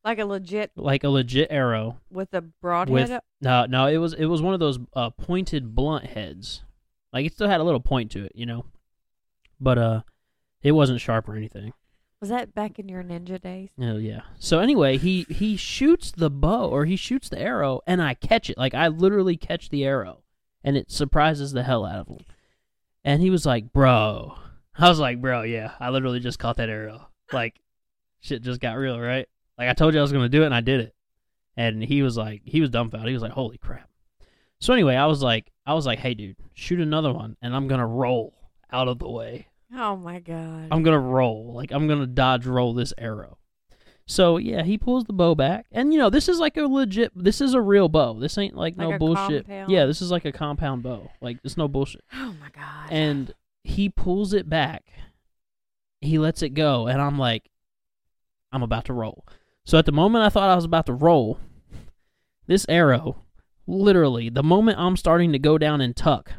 like 0.06 0.20
a 0.20 0.26
legit 0.26 0.72
like 0.78 1.04
a 1.04 1.10
legit 1.10 1.50
arrow. 1.52 1.98
with 2.10 2.34
a 2.34 2.40
broadhead. 2.42 2.94
With- 2.94 3.12
up- 3.12 3.26
No, 3.42 3.66
no, 3.66 3.88
it 3.88 3.98
was 3.98 4.14
it 4.14 4.26
was 4.26 4.42
one 4.42 4.54
of 4.54 4.62
those 4.62 4.80
uh, 4.96 5.10
pointed 5.10 5.76
blunt 5.76 6.06
heads. 6.06 6.64
Like 7.12 7.26
it 7.26 7.34
still 7.34 7.50
had 7.50 7.60
a 7.60 7.64
little 7.66 7.82
point 7.82 8.12
to 8.12 8.24
it, 8.24 8.32
you 8.36 8.46
know. 8.46 8.64
But 9.60 9.78
uh, 9.78 10.02
it 10.62 10.74
wasn't 10.74 11.02
sharp 11.02 11.28
or 11.28 11.36
anything. 11.36 11.74
Was 12.20 12.30
that 12.30 12.56
back 12.56 12.80
in 12.80 12.90
your 12.90 13.04
ninja 13.04 13.40
days? 13.40 13.70
Oh 13.80 13.98
yeah. 13.98 14.22
So 14.40 14.60
anyway, 14.60 14.98
he 14.98 15.26
he 15.30 15.56
shoots 15.56 16.12
the 16.12 16.32
bow 16.32 16.68
or 16.68 16.86
he 16.86 16.96
shoots 16.96 17.30
the 17.30 17.40
arrow, 17.40 17.82
and 17.86 18.02
I 18.02 18.16
catch 18.16 18.50
it. 18.50 18.58
Like 18.58 18.74
I 18.74 18.88
literally 18.88 19.38
catch 19.38 19.70
the 19.70 19.86
arrow, 19.86 20.24
and 20.64 20.76
it 20.76 20.90
surprises 20.90 21.52
the 21.52 21.64
hell 21.64 21.86
out 21.86 22.00
of 22.00 22.08
him. 22.08 22.26
And 23.04 23.22
he 23.22 23.30
was 23.30 23.46
like, 23.46 23.72
"Bro," 23.72 24.36
I 24.78 24.90
was 24.90 25.00
like, 25.00 25.22
"Bro, 25.22 25.44
yeah, 25.44 25.74
I 25.80 25.92
literally 25.92 26.20
just 26.20 26.40
caught 26.40 26.58
that 26.58 26.70
arrow. 26.70 27.08
Like, 27.32 27.60
shit 28.20 28.42
just 28.42 28.62
got 28.62 28.78
real, 28.78 29.00
right? 29.00 29.28
Like 29.58 29.70
I 29.70 29.74
told 29.74 29.94
you 29.94 30.00
I 30.00 30.04
was 30.04 30.12
gonna 30.12 30.28
do 30.28 30.42
it, 30.42 30.48
and 30.48 30.56
I 30.56 30.62
did 30.62 30.80
it." 30.80 30.96
And 31.56 31.84
he 31.84 32.02
was 32.02 32.18
like, 32.18 32.42
he 32.46 32.62
was 32.62 32.70
dumbfounded. 32.70 33.10
He 33.10 33.14
was 33.14 33.24
like, 33.24 33.32
"Holy 33.32 33.60
crap!" 33.60 33.90
So 34.60 34.74
anyway, 34.74 34.96
I 34.96 35.06
was 35.06 35.22
like, 35.22 35.52
I 35.68 35.76
was 35.76 35.86
like, 35.86 36.00
"Hey, 36.00 36.16
dude, 36.16 36.38
shoot 36.56 36.80
another 36.80 37.14
one, 37.14 37.38
and 37.44 37.56
I'm 37.56 37.68
gonna 37.68 37.86
roll 37.86 38.34
out 38.72 38.88
of 38.88 39.00
the 39.00 39.10
way." 39.10 39.48
Oh 39.76 39.96
my 39.98 40.20
god. 40.20 40.70
I'm 40.72 40.84
gonna 40.84 41.00
roll. 41.00 41.54
Like 41.54 41.72
I'm 41.72 41.88
gonna 41.88 42.08
dodge 42.08 42.46
roll 42.46 42.74
this 42.74 42.94
arrow. 42.98 43.38
So 44.06 44.38
yeah, 44.38 44.64
he 44.64 44.78
pulls 44.78 45.04
the 45.04 45.12
bow 45.14 45.36
back, 45.36 45.66
and 45.72 45.92
you 45.92 46.00
know 46.00 46.10
this 46.10 46.30
is 46.30 46.40
like 46.40 46.56
a 46.56 46.62
legit. 46.62 47.12
This 47.14 47.42
is 47.42 47.54
a 47.54 47.60
real 47.62 47.90
bow. 47.90 48.14
This 48.14 48.38
ain't 48.38 48.56
like, 48.56 48.78
Like 48.78 48.90
no 48.92 48.98
bullshit. 48.98 49.46
compound? 49.46 49.70
Yeah, 49.72 49.86
this 49.86 50.02
is 50.02 50.12
like 50.12 50.24
a 50.24 50.32
compound 50.32 50.84
bow. 50.84 51.12
Like 51.20 51.40
it's 51.44 51.58
no 51.58 51.68
bullshit. 51.68 52.04
oh 52.14 52.34
my 52.40 52.50
god. 52.56 52.88
And 52.90 53.34
he 53.66 53.90
pulls 53.90 54.32
it 54.34 54.50
back. 54.50 54.86
He 56.00 56.18
lets 56.18 56.42
it 56.42 56.50
go, 56.50 56.88
and 56.88 57.02
I'm 57.02 57.20
like, 57.20 57.50
I'm 58.54 58.64
about 58.64 58.86
to 58.86 58.94
roll. 58.94 59.26
So 59.66 59.78
at 59.78 59.86
the 59.86 59.92
moment 59.92 60.24
I 60.24 60.30
thought 60.30 60.50
I 60.50 60.56
was 60.56 60.64
about 60.64 60.86
to 60.86 60.94
roll, 60.94 61.40
this 62.46 62.66
arrow, 62.70 63.24
literally, 63.66 64.30
the 64.30 64.44
moment 64.44 64.80
I'm 64.80 64.96
starting 64.96 65.34
to 65.34 65.40
go 65.40 65.58
down 65.58 65.82
and 65.82 65.94
tuck, 65.94 66.32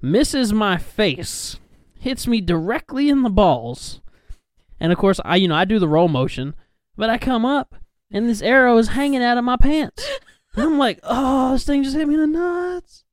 misses 0.00 0.52
my 0.52 0.76
face, 0.78 1.58
hits 1.98 2.26
me 2.26 2.40
directly 2.40 3.08
in 3.08 3.22
the 3.22 3.30
balls. 3.30 4.00
And 4.80 4.92
of 4.92 4.98
course, 4.98 5.20
I 5.24 5.36
you 5.36 5.48
know, 5.48 5.54
I 5.56 5.64
do 5.64 5.78
the 5.78 5.88
roll 5.88 6.08
motion, 6.08 6.54
but 6.96 7.10
I 7.10 7.18
come 7.18 7.44
up 7.44 7.74
and 8.10 8.28
this 8.28 8.42
arrow 8.42 8.78
is 8.78 8.88
hanging 8.88 9.22
out 9.22 9.38
of 9.38 9.44
my 9.44 9.56
pants. 9.56 10.08
And 10.54 10.64
I'm 10.64 10.78
like, 10.78 10.98
"Oh, 11.04 11.52
this 11.52 11.64
thing 11.64 11.84
just 11.84 11.94
hit 11.96 12.08
me 12.08 12.14
in 12.14 12.20
the 12.20 12.26
nuts." 12.38 13.04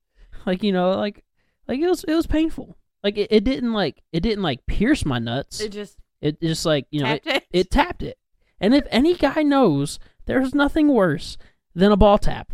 Like, 0.46 0.64
you 0.64 0.72
know, 0.72 0.92
like 0.92 1.24
like 1.68 1.80
it 1.80 1.88
was 1.88 2.04
it 2.04 2.14
was 2.14 2.28
painful. 2.28 2.78
Like 3.04 3.18
it, 3.18 3.28
it 3.32 3.44
didn't 3.44 3.74
like 3.74 4.02
it 4.12 4.22
didn't 4.22 4.44
like 4.44 4.66
pierce 4.66 5.06
my 5.06 5.20
nuts. 5.20 5.60
it 5.62 5.72
just 5.72 5.98
It 6.22 6.40
just 6.42 6.66
like, 6.66 6.88
you 6.92 7.02
know, 7.04 7.14
it, 7.14 7.24
it. 7.26 7.44
it 7.52 7.72
tapped 7.72 8.02
it. 8.04 8.18
And 8.60 8.74
if 8.74 8.88
any 8.90 9.16
guy 9.16 9.44
knows, 9.44 10.00
there's 10.26 10.56
nothing 10.56 10.88
worse 10.88 11.38
than 11.76 11.92
a 11.92 11.98
ball 11.98 12.18
tap. 12.18 12.54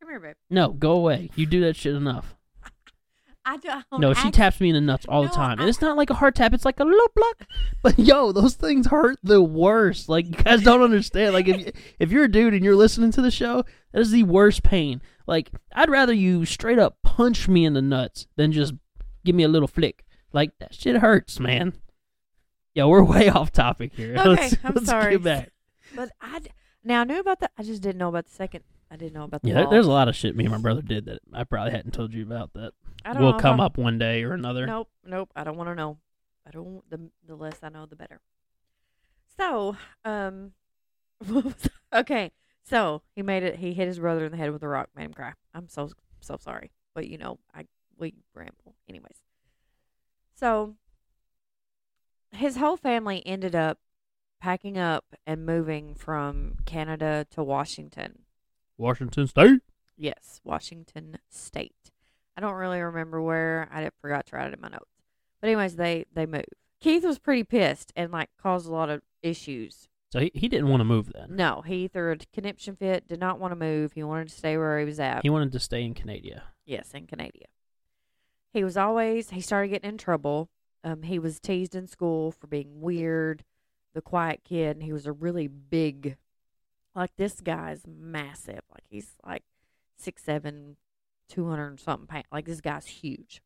Come 0.00 0.08
here, 0.08 0.20
babe. 0.20 0.36
No, 0.48 0.70
go 0.72 0.92
away. 0.92 1.30
You 1.36 1.46
do 1.46 1.60
that 1.60 1.76
shit 1.76 1.94
enough. 1.94 2.34
I 3.44 3.56
don't. 3.56 3.84
No, 3.98 4.12
she 4.12 4.28
I- 4.28 4.30
taps 4.30 4.60
me 4.60 4.68
in 4.68 4.74
the 4.74 4.80
nuts 4.80 5.06
all 5.08 5.22
the 5.22 5.28
No, 5.28 5.34
time. 5.34 5.58
I- 5.58 5.62
And 5.62 5.68
it's 5.68 5.80
not 5.80 5.96
like 5.96 6.10
a 6.10 6.14
hard 6.14 6.34
tap, 6.34 6.52
it's 6.52 6.64
like 6.64 6.78
a 6.80 6.84
little 6.84 7.08
pluck. 7.16 7.46
But 7.82 7.98
yo, 7.98 8.32
those 8.32 8.54
things 8.54 8.86
hurt 8.88 9.18
the 9.22 9.42
worst. 9.42 10.08
Like 10.08 10.26
you 10.26 10.32
guys 10.32 10.62
don't 10.62 10.82
understand. 10.82 11.32
Like 11.32 11.48
if 11.48 11.72
if 11.98 12.10
you're 12.12 12.24
a 12.24 12.30
dude 12.30 12.52
and 12.54 12.64
you're 12.64 12.76
listening 12.76 13.10
to 13.12 13.22
the 13.22 13.30
show, 13.30 13.64
that 13.92 14.00
is 14.00 14.10
the 14.10 14.24
worst 14.24 14.62
pain. 14.62 15.00
Like 15.26 15.50
I'd 15.74 15.88
rather 15.88 16.12
you 16.12 16.44
straight 16.44 16.78
up 16.78 16.98
punch 17.02 17.48
me 17.48 17.64
in 17.64 17.72
the 17.72 17.82
nuts 17.82 18.26
than 18.36 18.52
just 18.52 18.74
give 19.24 19.34
me 19.34 19.42
a 19.44 19.48
little 19.48 19.68
flick. 19.68 20.04
Like 20.32 20.52
that 20.58 20.74
shit 20.74 20.96
hurts, 20.96 21.40
man. 21.40 21.72
Yo, 22.74 22.88
we're 22.88 23.02
way 23.02 23.28
off 23.28 23.50
topic 23.52 23.94
here. 23.94 24.14
Okay, 24.18 24.28
let's, 24.28 24.56
I'm 24.62 24.74
let's 24.74 24.86
sorry. 24.86 25.12
Get 25.12 25.24
back. 25.24 25.50
But 25.96 26.10
I 26.20 26.40
now 26.84 27.00
I 27.00 27.04
knew 27.04 27.18
about 27.20 27.40
the. 27.40 27.50
I 27.58 27.62
just 27.62 27.80
didn't 27.82 27.98
know 27.98 28.08
about 28.08 28.26
the 28.26 28.34
second. 28.34 28.62
I 28.90 28.96
didn't 28.96 29.14
know 29.14 29.24
about 29.24 29.42
the. 29.42 29.48
Yeah, 29.48 29.62
wall. 29.62 29.70
there's 29.70 29.86
a 29.86 29.90
lot 29.90 30.08
of 30.08 30.14
shit 30.16 30.36
me 30.36 30.44
and 30.44 30.52
my 30.52 30.58
brother 30.58 30.82
did 30.82 31.06
that 31.06 31.20
I 31.32 31.44
probably 31.44 31.72
hadn't 31.72 31.92
told 31.94 32.12
you 32.12 32.22
about 32.22 32.52
that. 32.54 32.72
I 33.04 33.12
don't 33.12 33.22
Will 33.22 33.34
come 33.34 33.60
I- 33.60 33.66
up 33.66 33.78
one 33.78 33.98
day 33.98 34.22
or 34.24 34.32
another. 34.32 34.66
Nope, 34.66 34.88
nope. 35.04 35.30
I 35.34 35.44
don't 35.44 35.56
want 35.56 35.68
to 35.70 35.74
know. 35.74 35.98
I 36.46 36.50
don't. 36.50 36.88
The 36.90 37.10
the 37.26 37.36
less 37.36 37.58
I 37.62 37.68
know, 37.68 37.86
the 37.86 37.96
better. 37.96 38.20
So, 39.36 39.76
um, 40.04 40.52
okay. 41.94 42.32
So 42.62 43.02
he 43.14 43.22
made 43.22 43.42
it. 43.42 43.56
He 43.56 43.72
hit 43.72 43.88
his 43.88 43.98
brother 43.98 44.24
in 44.26 44.32
the 44.32 44.38
head 44.38 44.52
with 44.52 44.62
a 44.62 44.68
rock, 44.68 44.90
made 44.94 45.04
him 45.04 45.14
cry. 45.14 45.32
I'm 45.54 45.68
so 45.68 45.90
so 46.20 46.36
sorry, 46.38 46.70
but 46.94 47.08
you 47.08 47.18
know, 47.18 47.38
I 47.54 47.66
we 47.98 48.14
ramble, 48.34 48.74
anyways. 48.88 49.22
So 50.34 50.76
his 52.32 52.56
whole 52.56 52.76
family 52.76 53.22
ended 53.26 53.54
up 53.54 53.78
packing 54.40 54.78
up 54.78 55.04
and 55.26 55.44
moving 55.44 55.94
from 55.94 56.54
Canada 56.64 57.26
to 57.30 57.42
Washington. 57.42 58.20
Washington 58.78 59.26
State. 59.26 59.60
Yes, 59.96 60.40
Washington 60.44 61.18
State. 61.28 61.90
I 62.40 62.46
don't 62.46 62.54
really 62.54 62.80
remember 62.80 63.20
where. 63.20 63.68
I 63.70 63.90
forgot 64.00 64.24
to 64.26 64.36
write 64.36 64.48
it 64.48 64.54
in 64.54 64.62
my 64.62 64.68
notes. 64.68 64.88
But 65.42 65.48
anyways, 65.48 65.76
they 65.76 66.06
they 66.14 66.24
moved. 66.24 66.46
Keith 66.80 67.04
was 67.04 67.18
pretty 67.18 67.44
pissed 67.44 67.92
and 67.94 68.10
like 68.10 68.30
caused 68.40 68.66
a 68.66 68.72
lot 68.72 68.88
of 68.88 69.02
issues. 69.22 69.90
So 70.10 70.20
he, 70.20 70.30
he 70.34 70.48
didn't 70.48 70.68
want 70.68 70.80
to 70.80 70.86
move 70.86 71.12
then. 71.12 71.36
No, 71.36 71.60
he 71.60 71.86
threw 71.86 72.12
a 72.12 72.16
conniption 72.32 72.76
fit. 72.76 73.06
Did 73.06 73.20
not 73.20 73.38
want 73.38 73.52
to 73.52 73.56
move. 73.56 73.92
He 73.92 74.02
wanted 74.02 74.28
to 74.28 74.34
stay 74.34 74.56
where 74.56 74.78
he 74.78 74.86
was 74.86 74.98
at. 74.98 75.20
He 75.22 75.28
wanted 75.28 75.52
to 75.52 75.60
stay 75.60 75.84
in 75.84 75.92
Canada. 75.92 76.44
yes, 76.64 76.92
in 76.94 77.06
Canada. 77.06 77.44
He 78.54 78.64
was 78.64 78.78
always. 78.78 79.30
He 79.30 79.42
started 79.42 79.68
getting 79.68 79.90
in 79.90 79.98
trouble. 79.98 80.48
Um, 80.82 81.02
he 81.02 81.18
was 81.18 81.40
teased 81.40 81.74
in 81.74 81.86
school 81.86 82.32
for 82.32 82.46
being 82.46 82.80
weird, 82.80 83.44
the 83.92 84.00
quiet 84.00 84.40
kid, 84.44 84.78
and 84.78 84.82
he 84.82 84.94
was 84.94 85.06
a 85.06 85.12
really 85.12 85.46
big. 85.46 86.16
Like 86.94 87.10
this 87.18 87.42
guy's 87.42 87.82
massive. 87.86 88.62
Like 88.70 88.84
he's 88.88 89.12
like 89.26 89.42
six 89.98 90.24
seven, 90.24 90.76
two 91.30 91.48
hundred 91.48 91.68
and 91.68 91.80
something 91.80 92.06
pounds. 92.06 92.26
Like 92.30 92.44
this 92.44 92.60
guy's 92.60 92.86
huge. 92.86 93.40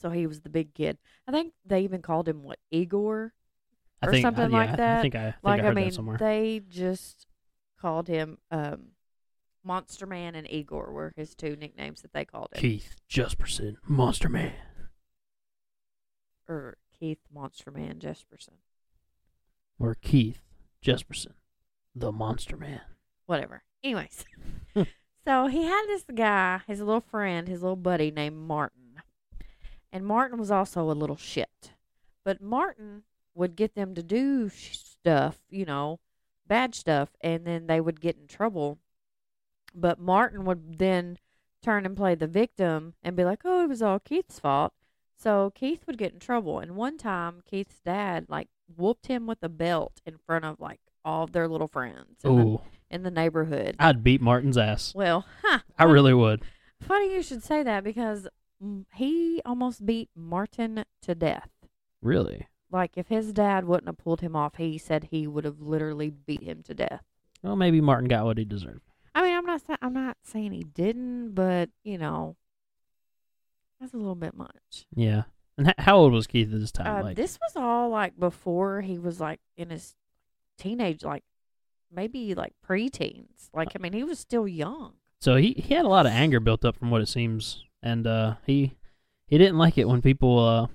So 0.00 0.10
he 0.10 0.26
was 0.26 0.40
the 0.40 0.50
big 0.50 0.74
kid. 0.74 0.98
I 1.28 1.32
think 1.32 1.52
they 1.64 1.82
even 1.82 2.02
called 2.02 2.28
him 2.28 2.42
what 2.42 2.58
Igor, 2.70 3.32
I 4.02 4.06
Or 4.06 4.10
think 4.10 4.22
something 4.22 4.50
yeah, 4.50 4.56
like 4.56 4.76
that. 4.76 4.98
I 4.98 5.02
think 5.02 5.14
I, 5.14 5.18
I 5.28 5.30
think 5.30 5.36
like 5.44 5.62
I 5.62 5.68
I, 5.68 5.72
mean, 5.74 5.84
that 5.86 5.94
somewhere. 5.94 6.16
they 6.18 6.60
just 6.68 7.26
called 7.80 8.08
him 8.08 8.38
um, 8.50 8.88
Monster 9.62 10.06
Man 10.06 10.34
and 10.34 10.50
Igor 10.50 10.92
were 10.92 11.12
his 11.16 11.34
two 11.34 11.54
nicknames 11.56 12.02
that 12.02 12.12
they 12.12 12.24
called 12.24 12.48
him, 12.54 12.60
Keith 12.60 12.96
Jesperson, 13.08 13.76
Monster 13.86 14.28
Man. 14.28 14.52
or 16.48 16.76
Keith 16.98 17.20
Monster 17.32 17.70
Man 17.70 17.98
Jesperson, 17.98 18.58
Or 19.78 19.94
Keith 19.94 20.42
Jesperson, 20.84 21.32
the 21.94 22.12
Monster 22.12 22.56
Man. 22.56 22.80
whatever. 23.26 23.62
Anyways, 23.82 24.24
so 25.24 25.46
he 25.46 25.64
had 25.64 25.86
this 25.86 26.04
guy, 26.14 26.60
his 26.66 26.80
little 26.80 27.00
friend, 27.00 27.48
his 27.48 27.62
little 27.62 27.76
buddy 27.76 28.10
named 28.10 28.36
Martin, 28.36 29.02
and 29.92 30.06
Martin 30.06 30.38
was 30.38 30.50
also 30.50 30.90
a 30.90 30.92
little 30.92 31.16
shit, 31.16 31.72
but 32.24 32.40
Martin 32.40 33.04
would 33.34 33.56
get 33.56 33.74
them 33.74 33.94
to 33.94 34.02
do 34.02 34.48
stuff, 34.48 35.38
you 35.50 35.64
know, 35.64 36.00
bad 36.46 36.74
stuff, 36.74 37.10
and 37.20 37.46
then 37.46 37.66
they 37.66 37.80
would 37.80 38.00
get 38.00 38.16
in 38.16 38.26
trouble. 38.26 38.78
But 39.74 39.98
Martin 39.98 40.44
would 40.44 40.78
then 40.78 41.18
turn 41.62 41.86
and 41.86 41.96
play 41.96 42.14
the 42.14 42.26
victim 42.26 42.94
and 43.02 43.16
be 43.16 43.24
like, 43.24 43.40
"Oh, 43.44 43.64
it 43.64 43.68
was 43.68 43.82
all 43.82 43.98
Keith's 43.98 44.38
fault." 44.38 44.72
So 45.16 45.50
Keith 45.54 45.86
would 45.86 45.98
get 45.98 46.12
in 46.12 46.18
trouble. 46.18 46.58
And 46.58 46.76
one 46.76 46.98
time, 46.98 47.42
Keith's 47.44 47.80
dad 47.80 48.26
like 48.28 48.48
whooped 48.76 49.06
him 49.06 49.26
with 49.26 49.42
a 49.42 49.48
belt 49.48 50.00
in 50.06 50.18
front 50.18 50.44
of 50.44 50.60
like 50.60 50.80
all 51.04 51.24
of 51.24 51.32
their 51.32 51.48
little 51.48 51.68
friends 51.68 52.22
the, 52.22 52.30
Ooh, 52.30 52.60
in 52.94 53.02
the 53.02 53.10
neighborhood. 53.10 53.74
I'd 53.78 54.04
beat 54.04 54.20
Martin's 54.20 54.56
ass. 54.56 54.94
well, 54.94 55.26
huh? 55.42 55.58
I 55.78 55.84
really 55.84 56.14
would. 56.14 56.42
Funny 56.80 57.12
you 57.12 57.22
should 57.22 57.42
say 57.42 57.62
that 57.62 57.82
because 57.82 58.28
he 58.94 59.42
almost 59.44 59.84
beat 59.84 60.08
Martin 60.14 60.84
to 61.02 61.14
death. 61.14 61.50
Really? 62.00 62.46
Like 62.70 62.92
if 62.96 63.08
his 63.08 63.32
dad 63.32 63.64
wouldn't 63.64 63.88
have 63.88 63.98
pulled 63.98 64.20
him 64.20 64.36
off, 64.36 64.56
he 64.56 64.78
said 64.78 65.08
he 65.10 65.26
would 65.26 65.44
have 65.44 65.60
literally 65.60 66.10
beat 66.10 66.42
him 66.42 66.62
to 66.64 66.74
death. 66.74 67.02
Well, 67.42 67.56
maybe 67.56 67.80
Martin 67.80 68.08
got 68.08 68.24
what 68.24 68.38
he 68.38 68.44
deserved. 68.44 68.82
I 69.14 69.22
mean, 69.22 69.36
I'm 69.36 69.44
not 69.46 69.62
I'm 69.82 69.92
not 69.92 70.16
saying 70.22 70.52
he 70.52 70.64
didn't, 70.64 71.34
but 71.34 71.70
you 71.82 71.98
know, 71.98 72.36
that's 73.80 73.92
a 73.92 73.96
little 73.96 74.14
bit 74.14 74.34
much. 74.34 74.86
Yeah. 74.94 75.24
And 75.56 75.72
how 75.78 75.96
old 75.98 76.12
was 76.12 76.26
Keith 76.26 76.52
at 76.52 76.60
this 76.60 76.72
time? 76.72 76.86
Uh, 76.86 77.02
like, 77.02 77.16
this 77.16 77.38
was 77.40 77.54
all 77.56 77.88
like 77.88 78.18
before 78.18 78.80
he 78.80 78.98
was 78.98 79.20
like 79.20 79.40
in 79.56 79.70
his 79.70 79.94
teenage, 80.58 81.04
like 81.04 81.22
maybe 81.94 82.34
like 82.34 82.52
preteens. 82.66 83.48
Like 83.52 83.68
I 83.74 83.78
mean, 83.78 83.92
he 83.92 84.04
was 84.04 84.18
still 84.18 84.46
young. 84.48 84.94
so 85.20 85.36
he, 85.36 85.52
he 85.56 85.74
had 85.74 85.84
a 85.84 85.88
lot 85.88 86.06
of 86.06 86.12
anger 86.12 86.40
built 86.40 86.64
up 86.64 86.76
from 86.76 86.90
what 86.90 87.00
it 87.02 87.08
seems, 87.08 87.64
and 87.82 88.06
uh, 88.06 88.34
he 88.46 88.76
he 89.26 89.38
didn't 89.38 89.58
like 89.58 89.78
it 89.78 89.88
when 89.88 90.02
people 90.02 90.38
uh, 90.38 90.66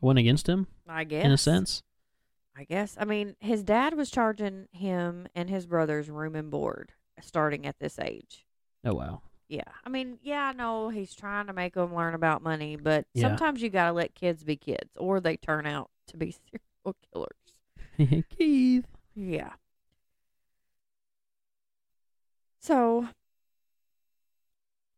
went 0.00 0.18
against 0.18 0.48
him 0.48 0.66
I 0.88 1.04
guess 1.04 1.24
in 1.24 1.30
a 1.32 1.38
sense. 1.38 1.82
I 2.56 2.64
guess. 2.64 2.96
I 2.98 3.04
mean, 3.04 3.36
his 3.38 3.62
dad 3.62 3.94
was 3.94 4.10
charging 4.10 4.66
him 4.72 5.28
and 5.34 5.48
his 5.48 5.64
brothers 5.66 6.10
room 6.10 6.34
and 6.34 6.50
board 6.50 6.92
starting 7.20 7.66
at 7.66 7.78
this 7.78 7.98
age. 8.00 8.44
Oh 8.84 8.94
wow. 8.94 9.22
Yeah. 9.48 9.62
I 9.86 9.88
mean, 9.88 10.18
yeah, 10.22 10.48
I 10.48 10.52
know 10.52 10.88
he's 10.90 11.14
trying 11.14 11.46
to 11.46 11.52
make 11.54 11.74
them 11.74 11.94
learn 11.94 12.14
about 12.14 12.42
money, 12.42 12.76
but 12.76 13.06
Yeah. 13.14 13.28
sometimes 13.28 13.62
you 13.62 13.70
got 13.70 13.86
to 13.86 13.92
let 13.92 14.14
kids 14.14 14.44
be 14.44 14.56
kids 14.56 14.90
or 14.96 15.20
they 15.20 15.36
turn 15.36 15.66
out 15.66 15.90
to 16.08 16.16
be 16.18 16.32
serial 16.50 16.96
killers. 17.98 18.24
Keith. 18.36 18.84
Yeah. 19.14 19.52
So, 22.60 23.08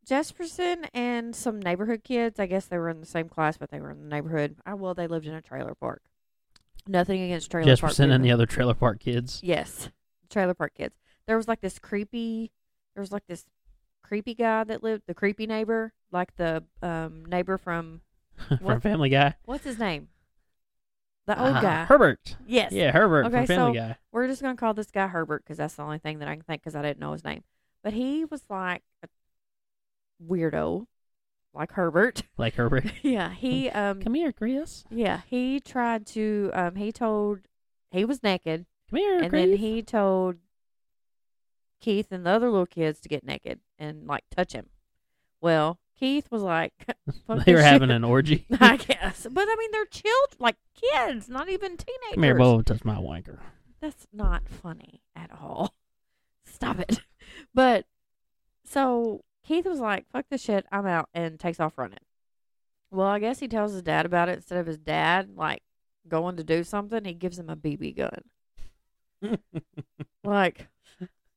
Jesperson 0.08 0.86
and 0.94 1.34
some 1.36 1.60
neighborhood 1.60 2.02
kids, 2.04 2.40
I 2.40 2.46
guess 2.46 2.66
they 2.66 2.78
were 2.78 2.88
in 2.88 3.00
the 3.00 3.06
same 3.06 3.28
class, 3.28 3.56
but 3.56 3.70
they 3.70 3.80
were 3.80 3.90
in 3.90 4.02
the 4.02 4.08
neighborhood. 4.08 4.56
Oh, 4.66 4.76
well, 4.76 4.94
they 4.94 5.06
lived 5.06 5.26
in 5.26 5.34
a 5.34 5.42
trailer 5.42 5.74
park. 5.74 6.02
Nothing 6.88 7.20
against 7.22 7.50
trailer 7.50 7.66
Just 7.70 7.82
park 7.82 7.92
sending 7.92 8.18
kids. 8.18 8.24
the 8.24 8.32
other 8.32 8.46
trailer 8.46 8.74
park 8.74 9.00
kids. 9.00 9.40
Yes, 9.42 9.90
trailer 10.30 10.54
park 10.54 10.72
kids. 10.74 10.96
There 11.26 11.36
was 11.36 11.46
like 11.46 11.60
this 11.60 11.78
creepy. 11.78 12.50
There 12.94 13.02
was 13.02 13.12
like 13.12 13.26
this 13.28 13.44
creepy 14.02 14.34
guy 14.34 14.64
that 14.64 14.82
lived. 14.82 15.04
The 15.06 15.14
creepy 15.14 15.46
neighbor, 15.46 15.92
like 16.10 16.34
the 16.36 16.64
um 16.82 17.24
neighbor 17.26 17.58
from 17.58 18.00
from 18.48 18.58
What? 18.60 18.82
Family 18.82 19.10
Guy. 19.10 19.34
what's 19.44 19.64
his 19.64 19.78
name? 19.78 20.08
The 21.36 21.40
old 21.46 21.56
Uh, 21.56 21.60
guy. 21.60 21.84
Herbert. 21.84 22.36
yes. 22.46 22.72
Yeah, 22.72 22.90
Herbert 22.90 23.26
Okay, 23.26 23.36
from 23.38 23.46
Family 23.46 23.78
so- 23.78 23.80
Guy. 23.88 23.96
We're 24.10 24.26
just 24.26 24.42
gonna 24.42 24.56
call 24.56 24.74
this 24.74 24.90
guy 24.90 25.06
Herbert 25.06 25.44
because 25.44 25.58
that's 25.58 25.74
the 25.76 25.82
only 25.82 25.98
thing 25.98 26.18
that 26.18 26.28
I 26.28 26.34
can 26.34 26.42
think 26.42 26.62
because 26.62 26.74
I 26.74 26.82
didn't 26.82 26.98
know 26.98 27.12
his 27.12 27.22
name. 27.24 27.44
But 27.84 27.92
he 27.92 28.24
was 28.24 28.42
like 28.50 28.82
a 29.04 29.08
weirdo, 30.22 30.86
like 31.54 31.72
Herbert. 31.72 32.22
Like 32.36 32.54
Herbert. 32.54 32.84
yeah, 33.02 33.30
he 33.32 33.70
um 33.70 34.02
Come 34.02 34.14
here, 34.14 34.32
Chris. 34.32 34.84
yeah 34.90 35.20
he 35.26 35.60
tried 35.60 36.06
to 36.08 36.50
um 36.52 36.74
he 36.76 36.90
told 36.90 37.40
he 37.90 38.04
was 38.04 38.22
naked 38.22 38.66
Come 38.90 38.98
here, 38.98 39.20
and 39.20 39.30
Chris. 39.30 39.42
then 39.50 39.56
he 39.58 39.82
told 39.82 40.36
Keith 41.80 42.08
and 42.10 42.26
the 42.26 42.30
other 42.30 42.50
little 42.50 42.66
kids 42.66 43.00
to 43.00 43.08
get 43.08 43.24
naked 43.24 43.60
and 43.78 44.06
like 44.06 44.24
touch 44.34 44.52
him. 44.52 44.66
Well, 45.40 45.78
Keith 46.00 46.26
was 46.30 46.42
like, 46.42 46.72
Fuck 47.26 47.44
they 47.44 47.52
were 47.54 47.60
having 47.60 47.90
shit. 47.90 47.96
an 47.96 48.04
orgy. 48.04 48.46
I 48.60 48.76
guess, 48.78 49.26
but 49.30 49.46
I 49.46 49.56
mean 49.58 49.70
they're 49.70 49.84
children, 49.84 50.38
like 50.38 50.56
kids, 50.74 51.28
not 51.28 51.50
even 51.50 51.76
teenagers. 51.76 52.14
Come 52.14 52.22
here, 52.24 52.38
Bo, 52.38 52.62
touch 52.62 52.84
my 52.84 52.96
wanker. 52.96 53.38
That's 53.80 54.06
not 54.12 54.48
funny 54.48 55.02
at 55.14 55.30
all. 55.30 55.74
Stop 56.44 56.80
it. 56.80 57.00
But 57.54 57.84
so 58.64 59.24
Keith 59.46 59.66
was 59.66 59.78
like, 59.80 60.06
fuck 60.10 60.24
this 60.30 60.42
shit, 60.42 60.66
I'm 60.72 60.86
out, 60.86 61.08
and 61.12 61.38
takes 61.38 61.60
off 61.60 61.76
running. 61.76 61.98
Well, 62.90 63.06
I 63.06 63.18
guess 63.18 63.38
he 63.38 63.46
tells 63.46 63.72
his 63.72 63.82
dad 63.82 64.06
about 64.06 64.28
it 64.30 64.36
instead 64.36 64.58
of 64.58 64.66
his 64.66 64.78
dad, 64.78 65.30
like, 65.36 65.62
going 66.08 66.36
to 66.36 66.44
do 66.44 66.64
something, 66.64 67.04
he 67.04 67.12
gives 67.12 67.38
him 67.38 67.48
a 67.48 67.56
BB 67.56 67.96
gun. 67.96 69.38
Like, 70.24 70.66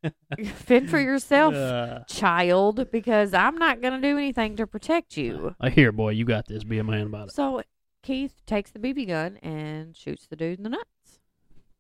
fend 0.56 0.90
for 0.90 1.00
yourself, 1.00 1.54
Uh, 1.54 2.00
child, 2.08 2.90
because 2.92 3.34
I'm 3.34 3.56
not 3.58 3.82
going 3.82 4.00
to 4.02 4.08
do 4.08 4.18
anything 4.18 4.56
to 4.58 4.68
protect 4.68 5.18
you. 5.18 5.56
I 5.60 5.70
hear, 5.70 5.92
boy, 5.92 6.10
you 6.10 6.26
got 6.26 6.48
this. 6.48 6.64
Be 6.64 6.78
a 6.80 6.84
man 6.84 7.08
about 7.08 7.30
it. 7.30 7.34
So 7.34 7.62
Keith 8.02 8.42
takes 8.46 8.72
the 8.72 8.80
BB 8.80 9.08
gun 9.08 9.38
and 9.38 9.96
shoots 9.96 10.28
the 10.28 10.36
dude 10.36 10.58
in 10.60 10.64
the 10.64 10.70
nuts. 10.70 11.20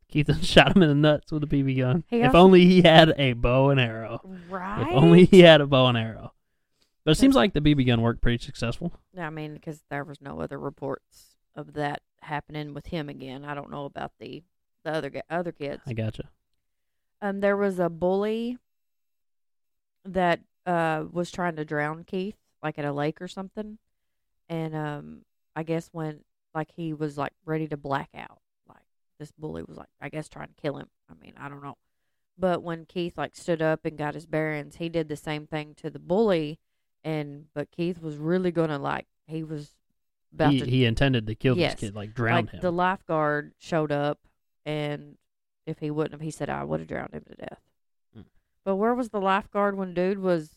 Keith 0.09 0.29
shot 0.45 0.75
him 0.75 0.83
in 0.83 0.89
the 0.89 0.95
nuts 0.95 1.31
with 1.31 1.43
a 1.43 1.47
BB 1.47 1.77
gun. 1.79 2.03
He 2.07 2.19
if 2.21 2.27
also- 2.27 2.37
only 2.39 2.65
he 2.65 2.81
had 2.81 3.13
a 3.17 3.33
bow 3.33 3.69
and 3.69 3.79
arrow. 3.79 4.21
Right? 4.49 4.81
If 4.87 4.93
only 4.93 5.25
he 5.25 5.39
had 5.41 5.59
a 5.61 5.67
bow 5.67 5.87
and 5.87 5.97
arrow. 5.97 6.33
But 7.05 7.11
it 7.11 7.15
seems 7.15 7.35
like 7.35 7.53
the 7.53 7.59
BB 7.59 7.85
gun 7.87 8.01
worked 8.01 8.21
pretty 8.21 8.41
successful. 8.43 8.93
I 9.19 9.29
mean, 9.29 9.55
because 9.55 9.83
there 9.89 10.05
was 10.05 10.21
no 10.21 10.39
other 10.39 10.57
reports 10.57 11.35
of 11.53 11.73
that 11.73 12.01
happening 12.21 12.73
with 12.73 12.85
him 12.87 13.09
again. 13.09 13.43
I 13.43 13.53
don't 13.55 13.69
know 13.69 13.83
about 13.85 14.13
the 14.19 14.43
the 14.85 14.91
other 14.91 15.11
other 15.29 15.51
kids. 15.51 15.81
I 15.85 15.91
gotcha. 15.93 16.29
Um, 17.23 17.39
there 17.39 17.55
was 17.55 17.79
a 17.79 17.89
bully 17.89 18.57
that 20.05 20.41
uh 20.65 21.05
was 21.11 21.31
trying 21.31 21.55
to 21.55 21.63
drown 21.65 22.03
Keith, 22.03 22.35
like 22.61 22.77
at 22.77 22.83
a 22.85 22.91
lake 22.91 23.21
or 23.21 23.27
something, 23.29 23.77
and 24.49 24.75
um, 24.75 25.21
I 25.55 25.63
guess 25.63 25.89
when 25.93 26.19
like 26.53 26.69
he 26.75 26.93
was 26.93 27.17
like 27.17 27.31
ready 27.45 27.67
to 27.69 27.77
black 27.77 28.09
out, 28.13 28.39
like 28.67 28.83
this 29.19 29.31
bully 29.31 29.63
was 29.63 29.77
like, 29.77 29.87
I 30.01 30.09
guess 30.09 30.27
trying 30.27 30.49
to 30.49 30.61
kill 30.61 30.77
him. 30.77 30.87
I 31.09 31.13
mean, 31.23 31.33
I 31.39 31.47
don't 31.47 31.63
know, 31.63 31.77
but 32.37 32.61
when 32.61 32.85
Keith 32.85 33.17
like 33.17 33.35
stood 33.37 33.61
up 33.61 33.85
and 33.85 33.97
got 33.97 34.15
his 34.15 34.25
bearings, 34.25 34.75
he 34.75 34.89
did 34.89 35.07
the 35.07 35.15
same 35.15 35.47
thing 35.47 35.75
to 35.77 35.89
the 35.89 35.99
bully, 35.99 36.59
and 37.05 37.45
but 37.53 37.71
Keith 37.71 38.01
was 38.01 38.17
really 38.17 38.51
gonna 38.51 38.79
like 38.79 39.07
he 39.27 39.45
was 39.45 39.71
about 40.33 40.51
He, 40.51 40.59
to 40.59 40.65
he 40.69 40.83
intended 40.85 41.25
to 41.27 41.35
kill 41.35 41.57
Yes. 41.57 41.73
this 41.75 41.79
kid, 41.89 41.95
like 41.95 42.13
drown 42.13 42.35
like 42.45 42.49
him. 42.49 42.59
the 42.61 42.71
lifeguard 42.71 43.53
showed 43.59 43.93
up 43.93 44.19
and 44.65 45.15
if 45.65 45.79
he 45.79 45.89
wouldn't 45.91 46.13
have 46.13 46.21
he 46.21 46.31
said 46.31 46.49
i 46.49 46.63
would 46.63 46.79
have 46.79 46.89
drowned 46.89 47.13
him 47.13 47.23
to 47.27 47.35
death 47.35 47.59
Mm. 48.17 48.25
but 48.65 48.75
where 48.75 48.93
was 48.93 49.09
the 49.09 49.19
lifeguard 49.21 49.75
when 49.77 49.93
dude 49.93 50.19
was 50.19 50.51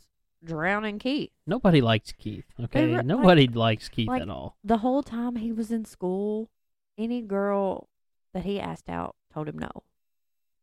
drowning 0.45 0.99
keith 0.99 1.31
Nobody 1.47 1.81
likes 1.81 2.13
Keith. 2.13 2.45
Okay, 2.61 2.87
re- 2.87 2.97
like- 2.97 3.07
nobody 3.07 3.47
likes 3.49 3.89
Keith 3.89 4.09
like- 4.09 4.23
at 4.23 4.29
all. 4.29 4.57
the 4.63 4.79
whole 4.79 5.03
time 5.03 5.37
he 5.37 5.51
was 5.53 5.71
in 5.73 5.85
school 5.85 6.51
any 6.99 7.23
girl 7.23 7.89
that 8.35 8.45
he 8.45 8.61
asked 8.61 8.89
out 8.89 9.17
told 9.33 9.49
him 9.49 9.59
no 9.59 9.71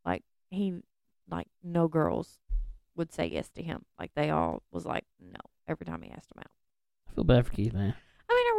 like 0.06 0.24
he 0.52 0.82
like 1.30 1.48
no 1.64 1.88
girls 1.88 2.40
would 2.96 3.12
say 3.12 3.26
yes 3.26 3.50
to 3.50 3.64
him 3.64 3.86
like 4.00 4.12
they 4.16 4.30
all 4.30 4.62
was 4.72 4.86
like 4.86 5.06
no 5.20 5.40
every 5.68 5.86
time 5.86 6.02
he 6.04 6.12
asked 6.12 6.32
him 6.36 6.40
out 6.40 6.52
I 7.10 7.16
feel 7.16 7.24
bad 7.24 7.46
for 7.46 7.52
Keith, 7.54 7.74
man. 7.74 7.96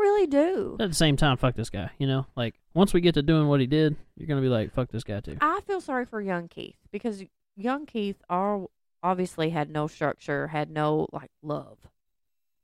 I 0.05 0.07
mean 0.07 0.13
i 0.13 0.17
really 0.17 0.27
do 0.27 0.77
at 0.81 0.89
the 0.89 0.95
same 0.95 1.17
time, 1.17 1.37
fuck 1.37 1.55
this 1.55 1.71
guy. 1.71 1.91
You 1.99 2.07
know, 2.07 2.27
like 2.37 2.55
once 2.75 2.93
we 2.93 3.01
get 3.01 3.15
to 3.15 3.23
doing 3.23 3.49
what 3.49 3.61
he 3.61 3.67
did, 3.67 3.97
you're 4.17 4.27
gonna 4.29 4.41
be 4.41 4.49
like, 4.49 4.73
fuck 4.73 4.91
this 4.91 5.05
guy 5.05 5.21
too. 5.21 5.37
I 5.41 5.61
feel 5.67 5.81
sorry 5.81 6.05
for 6.07 6.21
young 6.21 6.49
Keith 6.49 6.77
because 6.91 7.23
young 7.57 7.87
Keith 7.87 8.21
all 8.29 8.71
obviously 9.03 9.51
had 9.51 9.71
no 9.71 9.87
structure, 9.87 10.49
had 10.49 10.71
no 10.71 11.07
like 11.13 11.31
love, 11.43 11.79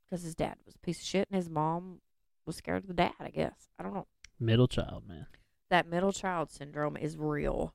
because 0.09 0.23
his 0.25 0.35
dad 0.35 0.57
was 0.67 0.75
a 0.75 0.79
piece 0.79 0.99
of 1.01 1.07
shit 1.07 1.29
and 1.31 1.37
his 1.37 1.49
mom 1.51 2.01
was 2.47 2.57
scared 2.57 2.83
of 2.83 2.89
the 2.89 2.95
dad. 2.95 3.13
I 3.21 3.31
guess 3.31 3.69
I 3.79 3.83
don't 3.83 3.95
know. 3.95 4.07
Middle 4.39 4.69
child, 4.69 5.05
man. 5.07 5.27
That 5.71 5.87
middle 5.87 6.13
child 6.13 6.51
syndrome 6.51 6.97
is 6.97 7.17
real. 7.17 7.75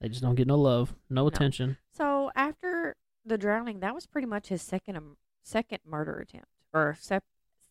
They 0.00 0.08
just 0.08 0.22
don't 0.22 0.34
get 0.34 0.46
no 0.48 0.58
love, 0.58 0.94
no 1.10 1.22
No. 1.22 1.28
attention. 1.28 1.78
So 1.92 2.30
after 2.36 2.96
the 3.24 3.38
drowning, 3.38 3.80
that 3.80 3.94
was 3.94 4.06
pretty 4.06 4.26
much 4.26 4.48
his 4.48 4.62
second 4.62 4.96
um, 4.96 5.16
second 5.42 5.78
murder 5.84 6.18
attempt 6.18 6.46
or 6.72 6.96
sep- 7.00 7.24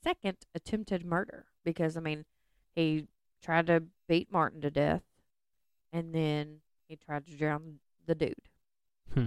second 0.04 0.38
attempted 0.56 1.06
murder 1.06 1.46
because 1.64 1.98
I 1.98 2.00
mean 2.00 2.26
he 2.76 3.08
tried 3.42 3.68
to 3.68 3.84
beat 4.08 4.32
Martin 4.32 4.62
to 4.62 4.72
death, 4.72 5.04
and 5.92 6.14
then 6.14 6.58
he 6.88 6.96
tried 6.96 7.26
to 7.28 7.36
drown 7.36 7.80
the 8.06 8.16
dude. 8.16 8.36
Hmm. 9.14 9.26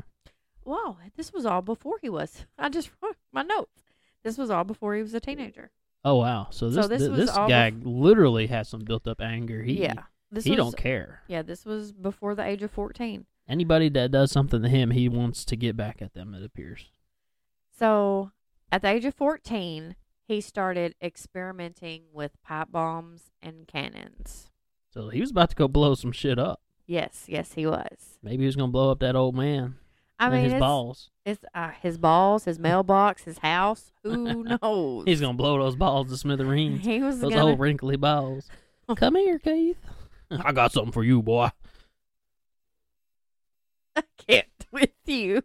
Wow, 0.64 0.98
this 1.16 1.32
was 1.32 1.44
all 1.44 1.62
before 1.62 1.98
he 2.00 2.08
was. 2.08 2.46
I 2.58 2.68
just 2.68 2.90
wrote 3.02 3.16
my 3.32 3.42
notes. 3.42 3.82
This 4.22 4.38
was 4.38 4.50
all 4.50 4.64
before 4.64 4.94
he 4.94 5.02
was 5.02 5.14
a 5.14 5.20
teenager. 5.20 5.70
Oh 6.04 6.16
wow. 6.16 6.48
So 6.50 6.70
So 6.70 6.86
this 6.86 7.00
this 7.00 7.08
this, 7.08 7.18
this 7.28 7.30
guy 7.30 7.70
bef- 7.70 7.82
literally 7.84 8.46
has 8.48 8.68
some 8.68 8.80
built 8.80 9.06
up 9.06 9.20
anger. 9.20 9.62
He 9.62 9.82
yeah, 9.82 10.04
this 10.30 10.44
he 10.44 10.50
was, 10.50 10.58
don't 10.58 10.76
care. 10.76 11.20
Yeah, 11.28 11.42
this 11.42 11.64
was 11.64 11.92
before 11.92 12.34
the 12.34 12.44
age 12.44 12.62
of 12.62 12.70
fourteen. 12.70 13.26
Anybody 13.46 13.90
that 13.90 14.10
does 14.10 14.30
something 14.30 14.62
to 14.62 14.68
him, 14.68 14.90
he 14.90 15.08
wants 15.08 15.44
to 15.46 15.56
get 15.56 15.76
back 15.76 16.00
at 16.00 16.14
them. 16.14 16.34
It 16.34 16.42
appears. 16.42 16.88
So 17.78 18.30
at 18.72 18.82
the 18.82 18.88
age 18.88 19.04
of 19.04 19.14
14, 19.14 19.96
he 20.26 20.40
started 20.40 20.94
experimenting 21.02 22.04
with 22.12 22.32
pipe 22.42 22.68
bombs 22.70 23.30
and 23.42 23.66
cannons. 23.66 24.50
So 24.90 25.08
he 25.08 25.20
was 25.20 25.30
about 25.30 25.50
to 25.50 25.56
go 25.56 25.68
blow 25.68 25.94
some 25.94 26.12
shit 26.12 26.38
up. 26.38 26.60
Yes, 26.86 27.24
yes, 27.28 27.54
he 27.54 27.66
was. 27.66 28.18
Maybe 28.22 28.42
he 28.42 28.46
was 28.46 28.56
gonna 28.56 28.72
blow 28.72 28.90
up 28.90 29.00
that 29.00 29.16
old 29.16 29.34
man 29.34 29.76
I 30.18 30.30
mean, 30.30 30.44
his 30.44 30.52
it's, 30.54 30.60
balls. 30.60 31.10
it's 31.24 31.44
uh, 31.54 31.70
his 31.82 31.98
balls, 31.98 32.44
his 32.44 32.58
mailbox, 32.60 33.24
his 33.24 33.38
house. 33.38 33.92
Who 34.02 34.44
knows? 34.62 35.04
He's 35.06 35.20
gonna 35.20 35.34
blow 35.34 35.58
those 35.58 35.76
balls 35.76 36.08
to 36.10 36.16
smithereens. 36.16 36.84
He 36.84 37.00
was 37.00 37.20
Those 37.20 37.32
gonna. 37.32 37.50
old 37.50 37.60
wrinkly 37.60 37.96
balls. 37.96 38.48
Come 38.96 39.16
here, 39.16 39.38
Keith. 39.38 39.78
I 40.30 40.52
got 40.52 40.72
something 40.72 40.92
for 40.92 41.04
you, 41.04 41.22
boy. 41.22 41.50
I 43.96 44.02
can't 44.28 44.46
with 44.70 44.90
you. 45.06 45.42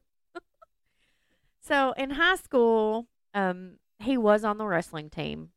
so 1.62 1.94
in 1.94 2.12
high 2.12 2.36
school, 2.36 3.08
um, 3.34 3.78
he 4.00 4.18
was 4.18 4.44
on 4.44 4.58
the 4.58 4.66
wrestling 4.66 5.10
team, 5.10 5.50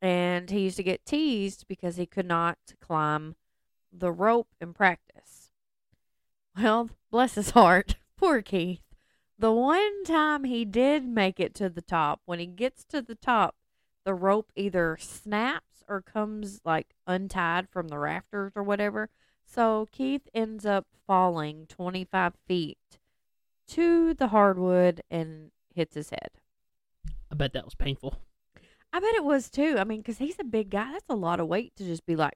and 0.00 0.50
he 0.50 0.60
used 0.60 0.76
to 0.76 0.82
get 0.82 1.04
teased 1.04 1.66
because 1.68 1.96
he 1.96 2.06
could 2.06 2.26
not 2.26 2.58
climb 2.80 3.34
the 3.92 4.12
rope 4.12 4.48
in 4.60 4.72
practice. 4.72 5.50
Well, 6.56 6.90
bless 7.10 7.34
his 7.34 7.50
heart, 7.50 7.96
poor 8.16 8.42
Keith. 8.42 8.80
The 9.38 9.52
one 9.52 10.04
time 10.04 10.44
he 10.44 10.64
did 10.64 11.04
make 11.06 11.40
it 11.40 11.54
to 11.56 11.68
the 11.68 11.82
top, 11.82 12.20
when 12.24 12.38
he 12.38 12.46
gets 12.46 12.84
to 12.84 13.02
the 13.02 13.14
top, 13.14 13.56
the 14.04 14.14
rope 14.14 14.52
either 14.54 14.96
snaps 15.00 15.82
or 15.88 16.00
comes 16.00 16.60
like 16.64 16.94
untied 17.06 17.68
from 17.68 17.88
the 17.88 17.98
rafters 17.98 18.52
or 18.54 18.62
whatever. 18.62 19.10
So 19.44 19.88
Keith 19.90 20.28
ends 20.34 20.64
up 20.64 20.86
falling 21.06 21.66
25 21.68 22.34
feet 22.46 22.78
to 23.68 24.14
the 24.14 24.28
hardwood 24.28 25.02
and 25.10 25.50
hits 25.74 25.94
his 25.94 26.10
head. 26.10 26.30
I 27.32 27.34
bet 27.34 27.54
that 27.54 27.64
was 27.64 27.74
painful. 27.74 28.20
I 28.92 29.00
bet 29.00 29.14
it 29.14 29.24
was 29.24 29.48
too. 29.48 29.76
I 29.78 29.84
mean, 29.84 30.00
because 30.00 30.18
he's 30.18 30.36
a 30.38 30.44
big 30.44 30.70
guy. 30.70 30.92
That's 30.92 31.08
a 31.08 31.16
lot 31.16 31.40
of 31.40 31.48
weight 31.48 31.72
to 31.76 31.84
just 31.84 32.04
be 32.04 32.14
like, 32.14 32.34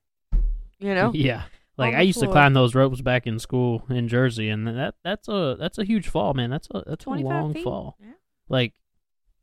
you 0.79 0.95
know? 0.95 1.13
Yeah. 1.15 1.43
Like 1.79 1.95
I 1.95 2.01
used 2.01 2.21
to 2.21 2.27
climb 2.27 2.55
those 2.55 2.75
ropes 2.75 3.03
back 3.03 3.27
in 3.27 3.39
school 3.39 3.85
in 3.91 4.09
Jersey, 4.09 4.49
and 4.49 4.67
that 4.67 4.95
that's 5.05 5.29
a 5.29 5.57
that's 5.59 5.77
a 5.77 5.85
huge 5.85 6.09
fall, 6.09 6.33
man. 6.33 6.49
That's 6.49 6.69
a 6.71 6.83
that's 6.87 7.05
a 7.05 7.11
long 7.11 7.53
feet. 7.53 7.65
fall. 7.65 7.99
Yeah. 8.01 8.13
Like 8.49 8.73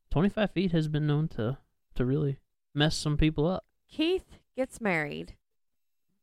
twenty 0.10 0.30
five 0.30 0.50
feet 0.50 0.72
has 0.72 0.88
been 0.88 1.06
known 1.06 1.28
to 1.30 1.60
to 1.94 2.06
really 2.06 2.40
mess 2.74 2.96
some 2.96 3.18
people 3.18 3.48
up. 3.48 3.66
Keith 3.88 4.26
gets 4.58 4.82
married, 4.82 5.36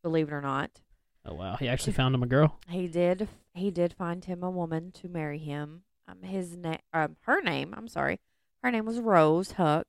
believe 0.02 0.26
it 0.26 0.32
or 0.32 0.40
not. 0.40 0.80
Oh 1.24 1.34
wow, 1.34 1.56
he 1.60 1.68
actually 1.68 1.92
found 1.92 2.12
him 2.12 2.24
a 2.24 2.26
girl. 2.26 2.58
He 2.68 2.88
did. 2.88 3.28
He 3.54 3.70
did 3.70 3.92
find 3.92 4.24
him 4.24 4.42
a 4.42 4.50
woman 4.50 4.90
to 4.92 5.08
marry 5.08 5.38
him. 5.38 5.82
Um, 6.08 6.22
his 6.22 6.56
name, 6.56 6.80
um, 6.92 7.16
her 7.20 7.40
name. 7.40 7.72
I'm 7.76 7.86
sorry, 7.86 8.18
her 8.62 8.70
name 8.70 8.86
was 8.86 9.00
Rose 9.00 9.52
Huck, 9.52 9.86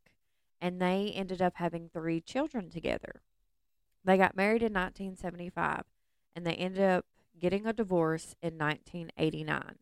and 0.59 0.81
they 0.81 1.11
ended 1.15 1.41
up 1.41 1.53
having 1.55 1.89
three 1.89 2.21
children 2.21 2.69
together. 2.69 3.21
They 4.03 4.17
got 4.17 4.35
married 4.35 4.63
in 4.63 4.73
1975 4.73 5.83
and 6.35 6.45
they 6.45 6.53
ended 6.53 6.83
up 6.83 7.05
getting 7.39 7.65
a 7.65 7.73
divorce 7.73 8.35
in 8.41 8.57
1989. 8.57 9.75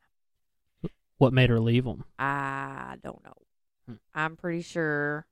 What 1.17 1.33
made 1.33 1.49
her 1.49 1.59
leave 1.59 1.85
him? 1.85 2.05
I 2.17 2.95
don't 3.03 3.23
know. 3.23 3.33
Hmm. 3.85 3.93
I'm 4.13 4.35
pretty 4.35 4.61
sure 4.61 5.25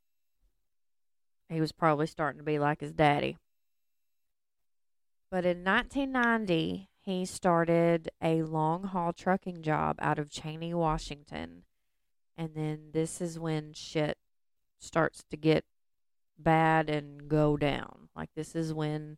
he 1.50 1.62
was 1.62 1.72
probably 1.72 2.08
starting 2.08 2.39
to 2.39 2.46
be 2.46 2.60
like 2.60 2.82
his 2.82 2.91
daddy. 2.91 3.38
But 5.30 5.46
in 5.46 5.63
1990, 5.63 6.89
he 7.00 7.26
started 7.26 8.10
a 8.22 8.43
long 8.43 8.84
haul 8.84 9.13
trucking 9.13 9.62
job 9.62 9.98
out 10.00 10.20
of 10.20 10.30
Cheney, 10.30 10.74
Washington. 10.74 11.63
And 12.38 12.52
then 12.56 12.89
this 12.93 13.19
is 13.19 13.39
when 13.39 13.73
shit 13.73 14.17
starts 14.80 15.23
to 15.32 15.38
get 15.38 15.65
bad 16.38 16.89
and 16.89 17.28
go 17.28 17.58
down. 17.58 18.10
Like, 18.15 18.30
this 18.36 18.56
is 18.56 18.73
when 18.73 19.17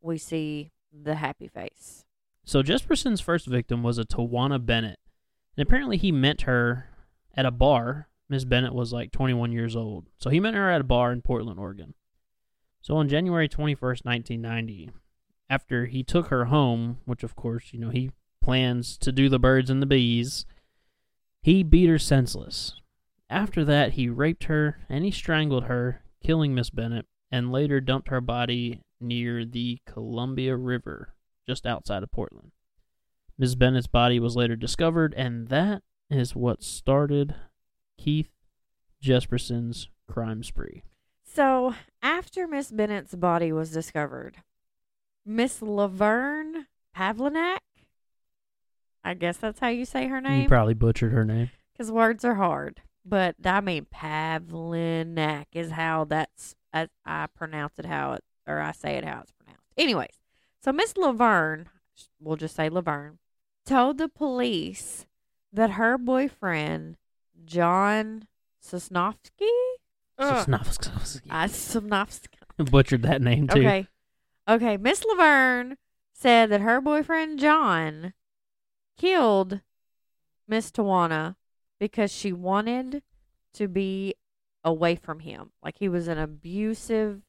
we 0.00 0.18
see 0.18 0.72
the 0.92 1.16
happy 1.16 1.48
face. 1.48 2.04
So 2.44 2.62
Jesperson's 2.62 3.20
first 3.20 3.46
victim 3.46 3.82
was 3.82 3.98
a 3.98 4.04
Tawana 4.04 4.64
Bennett, 4.64 4.98
and 5.56 5.66
apparently 5.66 5.96
he 5.96 6.12
met 6.12 6.42
her 6.42 6.90
at 7.34 7.46
a 7.46 7.50
bar. 7.50 8.08
Miss 8.28 8.44
Bennett 8.44 8.74
was 8.74 8.92
like 8.92 9.12
21 9.12 9.52
years 9.52 9.74
old, 9.74 10.08
so 10.18 10.30
he 10.30 10.40
met 10.40 10.54
her 10.54 10.70
at 10.70 10.80
a 10.80 10.84
bar 10.84 11.12
in 11.12 11.22
Portland, 11.22 11.58
Oregon. 11.58 11.94
So 12.82 12.96
on 12.96 13.08
January 13.08 13.48
21st, 13.48 14.04
1990, 14.04 14.90
after 15.48 15.86
he 15.86 16.02
took 16.02 16.28
her 16.28 16.46
home, 16.46 16.98
which 17.06 17.22
of 17.22 17.34
course 17.34 17.68
you 17.72 17.78
know 17.78 17.90
he 17.90 18.10
plans 18.42 18.98
to 18.98 19.10
do 19.10 19.30
the 19.30 19.38
birds 19.38 19.70
and 19.70 19.80
the 19.80 19.86
bees, 19.86 20.44
he 21.44 21.62
beat 21.62 21.90
her 21.90 21.98
senseless. 21.98 22.80
After 23.28 23.66
that, 23.66 23.92
he 23.92 24.08
raped 24.08 24.44
her 24.44 24.78
and 24.88 25.04
he 25.04 25.10
strangled 25.10 25.64
her, 25.64 26.02
killing 26.22 26.54
Miss 26.54 26.70
Bennett, 26.70 27.04
and 27.30 27.52
later 27.52 27.82
dumped 27.82 28.08
her 28.08 28.22
body 28.22 28.80
near 28.98 29.44
the 29.44 29.78
Columbia 29.86 30.56
River, 30.56 31.14
just 31.46 31.66
outside 31.66 32.02
of 32.02 32.10
Portland. 32.10 32.52
Miss 33.36 33.54
Bennett's 33.56 33.86
body 33.86 34.18
was 34.18 34.36
later 34.36 34.56
discovered, 34.56 35.12
and 35.18 35.48
that 35.48 35.82
is 36.08 36.34
what 36.34 36.62
started 36.62 37.34
Keith 37.98 38.30
Jesperson's 39.02 39.90
crime 40.08 40.42
spree. 40.42 40.82
So, 41.24 41.74
after 42.00 42.48
Miss 42.48 42.72
Bennett's 42.72 43.14
body 43.14 43.52
was 43.52 43.70
discovered, 43.70 44.38
Miss 45.26 45.60
Laverne 45.60 46.68
Pavlinac, 46.96 47.58
I 49.04 49.14
guess 49.14 49.36
that's 49.36 49.60
how 49.60 49.68
you 49.68 49.84
say 49.84 50.06
her 50.08 50.20
name. 50.20 50.42
You 50.42 50.48
probably 50.48 50.74
butchered 50.74 51.12
her 51.12 51.24
name. 51.24 51.50
because 51.72 51.92
words 51.92 52.24
are 52.24 52.34
hard. 52.36 52.80
But 53.04 53.36
I 53.44 53.60
mean, 53.60 53.86
Pavlinac 53.94 55.46
is 55.52 55.72
how 55.72 56.04
that's 56.04 56.54
I, 56.72 56.88
I 57.04 57.26
pronounce 57.26 57.78
it 57.78 57.84
how 57.86 58.12
it 58.14 58.24
or 58.46 58.60
I 58.60 58.72
say 58.72 58.96
it 58.96 59.04
how 59.04 59.20
it's 59.20 59.32
pronounced. 59.32 59.62
Anyways, 59.76 60.16
so 60.62 60.72
Miss 60.72 60.96
Laverne, 60.96 61.68
we'll 62.20 62.36
just 62.36 62.56
say 62.56 62.68
Laverne, 62.68 63.18
told 63.66 63.98
the 63.98 64.08
police 64.08 65.06
that 65.52 65.72
her 65.72 65.98
boyfriend 65.98 66.96
John 67.44 68.26
Sosnowski, 68.64 69.50
Ugh. 70.18 70.46
Sosnovsky. 70.46 71.20
I 71.28 71.46
Sosnowski. 71.48 72.26
butchered 72.70 73.02
that 73.02 73.20
name 73.20 73.48
too. 73.48 73.58
Okay. 73.60 73.86
Okay. 74.48 74.76
Miss 74.78 75.04
Laverne 75.04 75.76
said 76.12 76.50
that 76.50 76.60
her 76.62 76.80
boyfriend 76.80 77.38
John 77.38 78.14
killed 78.96 79.60
Miss 80.46 80.70
Tawana 80.70 81.36
because 81.78 82.12
she 82.12 82.32
wanted 82.32 83.02
to 83.54 83.68
be 83.68 84.14
away 84.64 84.96
from 84.96 85.20
him. 85.20 85.50
Like 85.62 85.78
he 85.78 85.88
was 85.88 86.08
an 86.08 86.18
abusive 86.18 87.22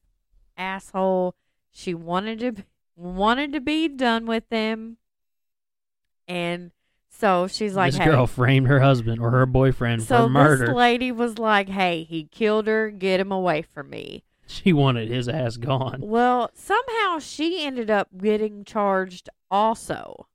asshole. 0.56 1.34
She 1.70 1.94
wanted 1.94 2.40
to 2.40 2.64
wanted 2.96 3.52
to 3.52 3.60
be 3.60 3.88
done 3.88 4.26
with 4.26 4.44
him. 4.50 4.96
And 6.26 6.72
so 7.08 7.46
she's 7.46 7.74
like, 7.74 7.92
this 7.92 7.98
hey, 7.98 8.06
girl 8.06 8.26
framed 8.26 8.68
her 8.68 8.80
husband 8.80 9.20
or 9.20 9.30
her 9.30 9.46
boyfriend 9.46 10.02
so 10.02 10.24
for 10.24 10.28
murder. 10.28 10.66
this 10.66 10.74
lady 10.74 11.12
was 11.12 11.38
like, 11.38 11.68
"Hey, 11.68 12.02
he 12.02 12.24
killed 12.24 12.66
her. 12.66 12.90
Get 12.90 13.20
him 13.20 13.32
away 13.32 13.62
from 13.62 13.90
me." 13.90 14.24
She 14.46 14.72
wanted 14.72 15.08
his 15.08 15.28
ass 15.28 15.56
gone. 15.56 16.00
Well, 16.02 16.50
somehow 16.54 17.18
she 17.18 17.64
ended 17.64 17.90
up 17.90 18.08
getting 18.16 18.64
charged 18.64 19.28
also. 19.50 20.28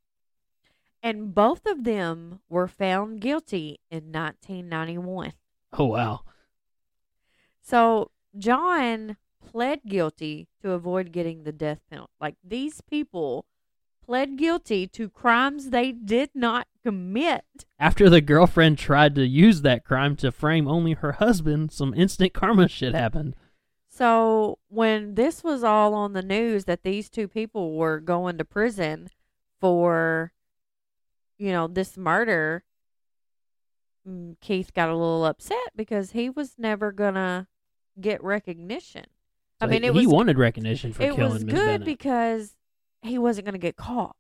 And 1.04 1.34
both 1.34 1.66
of 1.66 1.84
them 1.84 2.42
were 2.50 2.68
found 2.68 3.22
guilty 3.22 3.80
in 3.90 4.12
1991. 4.12 5.34
Oh 5.74 5.86
wow. 5.86 6.22
So 7.62 8.12
John 8.38 9.18
pled 9.44 9.82
guilty 9.88 10.48
to 10.62 10.72
avoid 10.72 11.12
getting 11.12 11.44
the 11.44 11.52
death 11.52 11.80
penalty. 11.90 12.12
Like 12.20 12.36
these 12.44 12.82
people 12.82 13.46
pled 14.06 14.38
guilty 14.38 14.88
to 14.88 15.10
crimes 15.10 15.70
they 15.70 15.92
did 15.92 16.30
not 16.36 16.68
commit. 16.84 17.66
After 17.80 18.10
the 18.10 18.22
girlfriend 18.22 18.78
tried 18.78 19.16
to 19.16 19.26
use 19.26 19.62
that 19.62 19.84
crime 19.84 20.16
to 20.18 20.32
frame 20.32 20.68
only 20.68 20.94
her 20.94 21.14
husband, 21.14 21.72
some 21.72 21.94
instant 21.94 22.34
karma 22.34 22.68
shit 22.68 22.94
happened. 22.94 23.36
So 23.90 24.60
when 24.70 25.16
this 25.16 25.44
was 25.44 25.64
all 25.64 25.94
on 25.94 26.14
the 26.14 26.22
news 26.22 26.66
that 26.66 26.84
these 26.84 27.10
two 27.10 27.28
people 27.28 27.76
were 27.76 28.00
going 28.00 28.38
to 28.38 28.46
prison 28.46 29.10
for, 29.60 30.32
you 31.42 31.52
know, 31.52 31.68
this 31.68 31.98
murder, 31.98 32.64
mm, 34.08 34.36
Keith 34.42 34.74
got 34.74 34.90
a 34.90 34.96
little 34.96 35.26
upset 35.26 35.72
because 35.76 36.12
he 36.12 36.30
was 36.30 36.56
never 36.58 36.92
gonna 36.92 37.48
get 38.00 38.24
recognition. 38.24 39.06
I 39.60 39.66
So 39.66 39.70
mean, 39.72 39.82
he, 39.84 39.88
it 39.88 39.94
was 39.94 40.02
he 40.02 40.08
wanted 40.08 40.38
recognition 40.38 40.94
for 40.94 41.04
it 41.04 41.16
killing 41.16 41.34
was 41.34 41.46
Miss 41.46 41.54
good 41.56 41.66
Bennett. 41.82 41.86
because 41.86 42.56
he 43.02 43.18
wasn't 43.18 43.46
gonna 43.46 43.58
get 43.58 43.76
caught, 43.76 44.16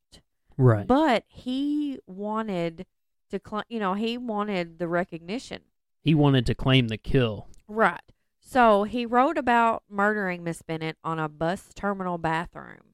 right. 0.57 0.86
but 0.88 1.23
he 1.27 1.99
wanted 2.07 2.86
to, 3.29 3.39
cl- 3.47 3.63
you 3.69 3.79
know, 3.79 3.93
he 3.93 4.17
wanted 4.17 4.79
the 4.79 4.88
recognition. 4.88 5.62
he 6.03 6.13
wanted 6.15 6.45
to 6.47 6.55
claim 6.55 6.88
the 6.89 6.97
kill. 6.97 7.47
Right. 7.67 8.01
So 8.43 8.84
he 8.84 9.05
wrote 9.05 9.38
about 9.38 9.84
murdering 9.89 10.43
Miss 10.43 10.62
Bennett 10.63 10.97
on 11.03 11.19
a 11.19 11.29
bus 11.29 11.69
terminal 11.75 12.17
bathroom, 12.17 12.90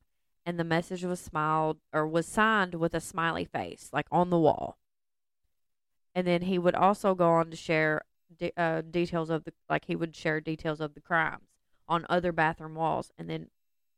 and 0.47 0.57
the 0.57 0.63
message 0.63 1.03
was 1.03 1.19
smiled 1.19 1.77
or 1.91 2.07
was 2.07 2.25
signed 2.25 2.73
with 2.75 2.93
a 2.93 3.01
smiley 3.01 3.43
face, 3.45 3.89
like 3.91 4.07
on 4.11 4.29
the 4.29 4.39
wall. 4.39 4.77
And 6.15 6.25
then 6.25 6.43
he 6.43 6.57
would 6.57 6.73
also 6.73 7.13
go 7.13 7.29
on 7.31 7.51
to 7.51 7.57
share 7.57 8.01
de- 8.35 8.53
uh, 8.57 8.81
details 8.81 9.29
of 9.29 9.43
the 9.43 9.53
like 9.69 9.85
he 9.85 9.95
would 9.95 10.15
share 10.15 10.39
details 10.39 10.79
of 10.79 10.93
the 10.93 11.01
crimes 11.01 11.49
on 11.87 12.05
other 12.09 12.31
bathroom 12.31 12.75
walls, 12.75 13.11
and 13.17 13.29
then 13.29 13.47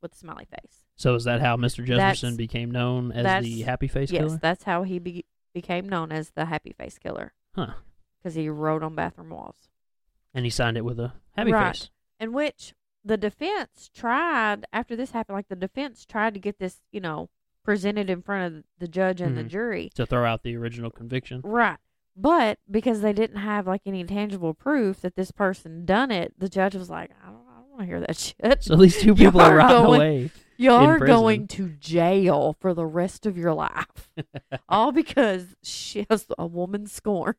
with 0.02 0.14
a 0.14 0.18
smiley 0.18 0.46
face. 0.46 0.86
So 0.96 1.14
is 1.16 1.24
that 1.26 1.40
how 1.40 1.56
Mr. 1.56 1.86
That's- 1.88 2.36
became 2.36 2.72
known 2.72 3.12
as 3.12 3.44
the 3.44 3.62
Happy 3.62 3.88
Face 3.88 4.12
yes, 4.12 4.20
Killer? 4.22 4.32
Yes, 4.34 4.40
that's 4.42 4.64
how 4.64 4.84
he 4.84 4.98
be- 5.00 5.26
became 5.54 5.88
known 5.88 6.12
as 6.12 6.32
the 6.32 6.46
Happy 6.46 6.74
Face 6.74 6.98
Killer 6.98 7.34
Huh. 7.56 7.74
because 8.18 8.36
he 8.36 8.50
wrote 8.50 8.82
on 8.84 8.96
bathroom 8.96 9.30
walls. 9.30 9.70
And 10.34 10.46
he 10.46 10.50
signed 10.52 10.78
it 10.78 10.86
with 10.86 11.00
a 11.00 11.14
happy 11.36 11.52
Right. 11.54 11.76
face. 11.78 11.90
in 12.20 12.34
which 12.34 12.74
the 13.04 13.18
defense 13.18 13.90
tried 13.94 14.66
after 14.74 14.96
this 14.96 15.12
happened 15.12 15.36
like 15.38 15.48
the 15.48 15.56
defense 15.56 16.06
tried 16.06 16.34
to 16.34 16.40
get 16.40 16.60
this 16.60 16.82
you 16.92 17.00
know 17.00 17.30
presented 17.64 18.10
in 18.10 18.22
front 18.22 18.54
of 18.56 18.64
the 18.80 18.88
judge 18.88 19.22
and 19.22 19.38
the 19.38 19.44
Mhm. 19.44 19.48
jury 19.50 19.90
To 19.96 20.06
throw 20.06 20.26
out 20.26 20.44
the 20.44 20.56
original 20.56 20.90
conviction. 20.92 21.42
right 21.44 21.78
but 22.16 22.60
because 22.70 23.02
they 23.02 23.14
didn't 23.14 23.38
have 23.38 23.66
like 23.68 23.82
any 23.86 24.04
tangible 24.04 24.54
proof 24.54 25.02
that 25.02 25.16
this 25.16 25.32
person 25.32 25.86
done 25.86 26.12
it 26.12 26.34
the 26.38 26.50
judge 26.50 26.76
was 26.76 26.90
like 26.90 27.12
i 27.24 27.28
don't, 27.28 27.42
I 27.50 27.60
don't 27.62 27.70
want 27.70 27.80
to 27.82 27.86
hear 27.86 28.00
that 28.02 28.18
shit 28.18 28.64
So 28.64 28.76
these 28.76 29.00
two 29.02 29.16
people 29.16 29.40
are 29.42 29.54
are 29.54 29.58
rotting 29.58 29.84
going- 29.86 30.02
away. 30.02 30.32
you're 30.58 31.00
going 31.00 31.48
to 31.48 31.70
jail 31.70 32.58
for 32.60 32.74
the 32.74 32.86
rest 32.86 33.26
of 33.26 33.38
your 33.38 33.54
life 33.54 34.10
all 34.70 34.92
because 34.92 35.56
she 35.64 36.06
was 36.10 36.26
a 36.38 36.46
woman 36.48 36.86
scorned 36.88 37.36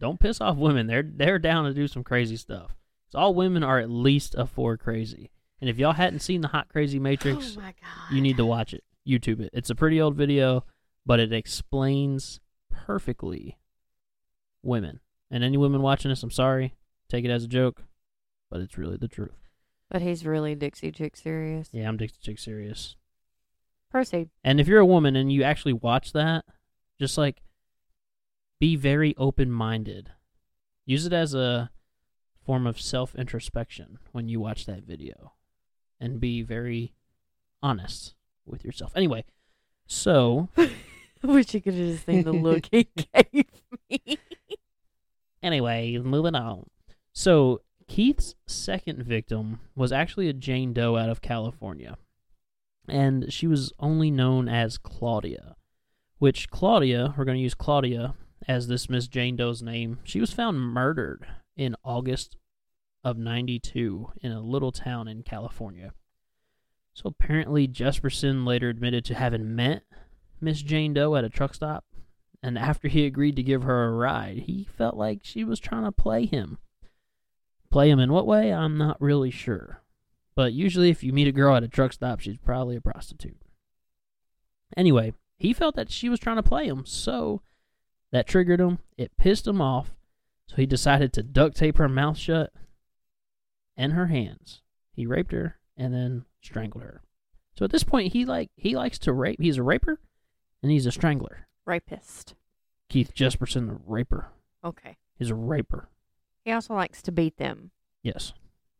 Don't 0.00 0.18
piss 0.18 0.40
off 0.40 0.56
women. 0.56 0.86
They're 0.88 1.04
they're 1.04 1.38
down 1.38 1.64
to 1.66 1.72
do 1.72 1.86
some 1.86 2.02
crazy 2.02 2.36
stuff. 2.36 2.74
So 3.14 3.20
all 3.20 3.34
women 3.34 3.62
are 3.62 3.78
at 3.78 3.88
least 3.88 4.34
a 4.34 4.44
four 4.44 4.76
crazy. 4.76 5.30
And 5.60 5.70
if 5.70 5.78
y'all 5.78 5.92
hadn't 5.92 6.18
seen 6.18 6.40
the 6.40 6.48
Hot 6.48 6.68
Crazy 6.68 6.98
Matrix, 6.98 7.56
oh 7.56 7.72
you 8.10 8.20
need 8.20 8.36
to 8.38 8.44
watch 8.44 8.74
it. 8.74 8.82
YouTube 9.06 9.38
it. 9.38 9.50
It's 9.52 9.70
a 9.70 9.76
pretty 9.76 10.00
old 10.00 10.16
video, 10.16 10.64
but 11.06 11.20
it 11.20 11.32
explains 11.32 12.40
perfectly 12.72 13.56
women. 14.64 14.98
And 15.30 15.44
any 15.44 15.56
women 15.56 15.80
watching 15.80 16.08
this, 16.08 16.24
I'm 16.24 16.32
sorry. 16.32 16.74
Take 17.08 17.24
it 17.24 17.30
as 17.30 17.44
a 17.44 17.48
joke, 17.48 17.84
but 18.50 18.60
it's 18.60 18.76
really 18.76 18.96
the 18.96 19.06
truth. 19.06 19.48
but 19.92 20.02
he's 20.02 20.26
really 20.26 20.56
dixie 20.56 20.90
chick 20.90 21.16
serious 21.16 21.68
Yeah, 21.70 21.86
I'm 21.86 21.96
Dixie 21.96 22.18
Chick 22.20 22.40
serious. 22.40 22.96
proceed 23.92 24.30
And 24.42 24.58
if 24.58 24.66
you're 24.66 24.80
a 24.80 24.86
woman 24.86 25.14
and 25.14 25.30
you 25.30 25.44
actually 25.44 25.74
watch 25.74 26.12
that, 26.14 26.44
just 26.98 27.16
like 27.16 27.42
be 28.58 28.74
very 28.74 29.14
open 29.16 29.52
minded. 29.52 30.10
Use 30.84 31.06
it 31.06 31.12
as 31.12 31.32
a 31.32 31.70
form 32.44 32.66
of 32.66 32.80
self 32.80 33.14
introspection 33.14 33.98
when 34.12 34.28
you 34.28 34.40
watch 34.40 34.66
that 34.66 34.84
video. 34.84 35.32
And 36.00 36.20
be 36.20 36.42
very 36.42 36.92
honest 37.62 38.14
with 38.44 38.64
yourself. 38.64 38.92
Anyway, 38.94 39.24
so 39.86 40.48
I 40.56 40.70
wish 41.22 41.54
you 41.54 41.60
could 41.60 41.74
have 41.74 41.86
just 41.86 42.06
seen 42.06 42.24
the 42.24 42.32
look 42.32 42.66
he 42.70 42.88
gave 43.14 43.46
me. 43.90 44.18
anyway, 45.42 45.98
moving 45.98 46.34
on. 46.34 46.66
So 47.12 47.62
Keith's 47.88 48.34
second 48.46 49.02
victim 49.04 49.60
was 49.74 49.92
actually 49.92 50.28
a 50.28 50.32
Jane 50.32 50.72
Doe 50.72 50.96
out 50.96 51.10
of 51.10 51.22
California, 51.22 51.96
and 52.88 53.32
she 53.32 53.46
was 53.46 53.72
only 53.78 54.10
known 54.10 54.48
as 54.48 54.78
Claudia. 54.78 55.56
Which 56.18 56.48
Claudia, 56.48 57.14
we're 57.16 57.24
going 57.24 57.36
to 57.36 57.42
use 57.42 57.54
Claudia 57.54 58.14
as 58.48 58.68
this 58.68 58.88
Miss 58.88 59.08
Jane 59.08 59.36
Doe's 59.36 59.62
name. 59.62 59.98
She 60.04 60.20
was 60.20 60.32
found 60.32 60.60
murdered 60.60 61.26
in 61.56 61.76
August 61.84 62.36
of 63.02 63.18
92 63.18 64.12
in 64.20 64.32
a 64.32 64.40
little 64.40 64.72
town 64.72 65.08
in 65.08 65.22
California. 65.22 65.92
So 66.94 67.08
apparently, 67.08 67.66
Jesperson 67.66 68.46
later 68.46 68.68
admitted 68.68 69.04
to 69.06 69.14
having 69.14 69.54
met 69.54 69.82
Miss 70.40 70.62
Jane 70.62 70.94
Doe 70.94 71.16
at 71.16 71.24
a 71.24 71.28
truck 71.28 71.54
stop, 71.54 71.84
and 72.42 72.58
after 72.58 72.88
he 72.88 73.04
agreed 73.04 73.36
to 73.36 73.42
give 73.42 73.62
her 73.62 73.84
a 73.84 73.92
ride, 73.92 74.40
he 74.46 74.64
felt 74.64 74.96
like 74.96 75.20
she 75.22 75.44
was 75.44 75.58
trying 75.58 75.84
to 75.84 75.92
play 75.92 76.26
him. 76.26 76.58
Play 77.70 77.90
him 77.90 77.98
in 77.98 78.12
what 78.12 78.26
way? 78.26 78.52
I'm 78.52 78.78
not 78.78 79.00
really 79.00 79.30
sure. 79.30 79.82
But 80.36 80.52
usually, 80.52 80.90
if 80.90 81.02
you 81.02 81.12
meet 81.12 81.28
a 81.28 81.32
girl 81.32 81.56
at 81.56 81.62
a 81.62 81.68
truck 81.68 81.92
stop, 81.92 82.20
she's 82.20 82.38
probably 82.38 82.76
a 82.76 82.80
prostitute. 82.80 83.40
Anyway, 84.76 85.12
he 85.36 85.52
felt 85.52 85.74
that 85.76 85.90
she 85.90 86.08
was 86.08 86.20
trying 86.20 86.36
to 86.36 86.42
play 86.42 86.66
him, 86.66 86.84
so 86.86 87.42
that 88.12 88.26
triggered 88.26 88.60
him. 88.60 88.78
It 88.96 89.16
pissed 89.16 89.46
him 89.46 89.60
off, 89.60 89.94
so 90.46 90.56
he 90.56 90.66
decided 90.66 91.12
to 91.12 91.22
duct 91.22 91.56
tape 91.56 91.78
her 91.78 91.88
mouth 91.88 92.16
shut 92.18 92.52
and 93.76 93.92
her 93.92 94.06
hands. 94.06 94.62
He 94.92 95.06
raped 95.06 95.32
her 95.32 95.58
and 95.76 95.92
then 95.92 96.24
strangled 96.42 96.84
her. 96.84 97.02
So 97.56 97.64
at 97.64 97.70
this 97.70 97.84
point, 97.84 98.12
he 98.12 98.24
like 98.24 98.50
he 98.56 98.76
likes 98.76 98.98
to 99.00 99.12
rape. 99.12 99.40
He's 99.40 99.58
a 99.58 99.62
raper, 99.62 100.00
and 100.62 100.70
he's 100.72 100.86
a 100.86 100.92
strangler. 100.92 101.46
Rapist. 101.66 102.34
Keith 102.88 103.14
Jesperson, 103.14 103.68
the 103.68 103.78
raper, 103.86 104.28
Okay. 104.64 104.96
He's 105.18 105.30
a 105.30 105.34
raper. 105.34 105.88
He 106.44 106.52
also 106.52 106.74
likes 106.74 107.00
to 107.02 107.12
beat 107.12 107.36
them. 107.38 107.70
Yes, 108.02 108.32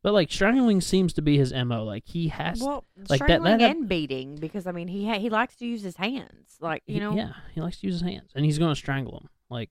but 0.02 0.12
like 0.12 0.30
strangling 0.30 0.80
seems 0.80 1.12
to 1.14 1.22
be 1.22 1.38
his 1.38 1.52
mo. 1.52 1.84
Like 1.84 2.04
he 2.06 2.28
has. 2.28 2.60
Well, 2.60 2.84
like 3.08 3.20
that- 3.20 3.24
strangling 3.26 3.58
that- 3.58 3.70
and 3.76 3.88
beating 3.88 4.36
because 4.36 4.66
I 4.66 4.72
mean 4.72 4.88
he 4.88 5.06
ha- 5.08 5.18
he 5.18 5.30
likes 5.30 5.56
to 5.56 5.66
use 5.66 5.82
his 5.82 5.96
hands. 5.96 6.56
Like 6.60 6.82
you 6.86 6.94
he- 6.94 7.00
know. 7.00 7.14
yeah, 7.14 7.32
he 7.54 7.60
likes 7.60 7.78
to 7.80 7.86
use 7.86 7.94
his 8.00 8.02
hands, 8.02 8.30
and 8.34 8.44
he's 8.44 8.58
going 8.58 8.72
to 8.72 8.78
strangle 8.78 9.18
him. 9.20 9.28
Like, 9.50 9.70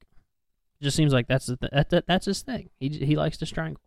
just 0.84 0.98
seems 0.98 1.14
like 1.14 1.28
that's 1.28 1.48
the 1.48 1.58
th- 1.58 1.72
that, 1.72 1.90
that 1.90 2.08
that's 2.08 2.26
his 2.26 2.42
thing. 2.42 2.70
He 2.80 2.90
he 2.90 3.16
likes 3.16 3.38
to 3.38 3.46
strangle. 3.46 3.82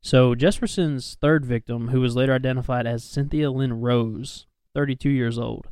So 0.00 0.34
Jesperson's 0.34 1.16
third 1.20 1.44
victim, 1.44 1.88
who 1.88 2.00
was 2.00 2.14
later 2.14 2.34
identified 2.34 2.86
as 2.86 3.02
Cynthia 3.02 3.50
Lynn 3.50 3.80
Rose, 3.80 4.46
32 4.74 5.10
years 5.10 5.38
old, 5.38 5.68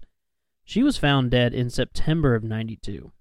she 0.65 0.83
was 0.83 0.97
found 0.97 1.31
dead 1.31 1.55
in 1.55 1.71
September 1.71 2.35
of 2.35 2.43
92. 2.43 3.13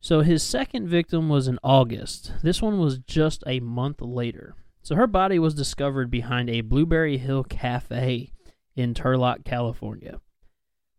So 0.00 0.20
his 0.20 0.42
second 0.42 0.86
victim 0.86 1.28
was 1.28 1.48
in 1.48 1.58
August. 1.64 2.32
This 2.42 2.60
one 2.60 2.78
was 2.78 2.98
just 2.98 3.42
a 3.46 3.60
month 3.60 4.00
later. 4.00 4.54
So 4.82 4.94
her 4.94 5.06
body 5.06 5.38
was 5.38 5.54
discovered 5.54 6.10
behind 6.10 6.48
a 6.48 6.60
Blueberry 6.60 7.18
Hill 7.18 7.42
Cafe 7.42 8.32
in 8.76 8.94
Turlock, 8.94 9.44
California. 9.44 10.20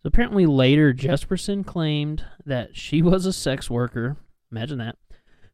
So 0.01 0.07
apparently 0.07 0.45
later, 0.45 0.93
Jesperson 0.93 1.65
claimed 1.65 2.25
that 2.45 2.75
she 2.75 3.01
was 3.01 3.25
a 3.25 3.33
sex 3.33 3.69
worker, 3.69 4.17
imagine 4.51 4.79
that, 4.79 4.97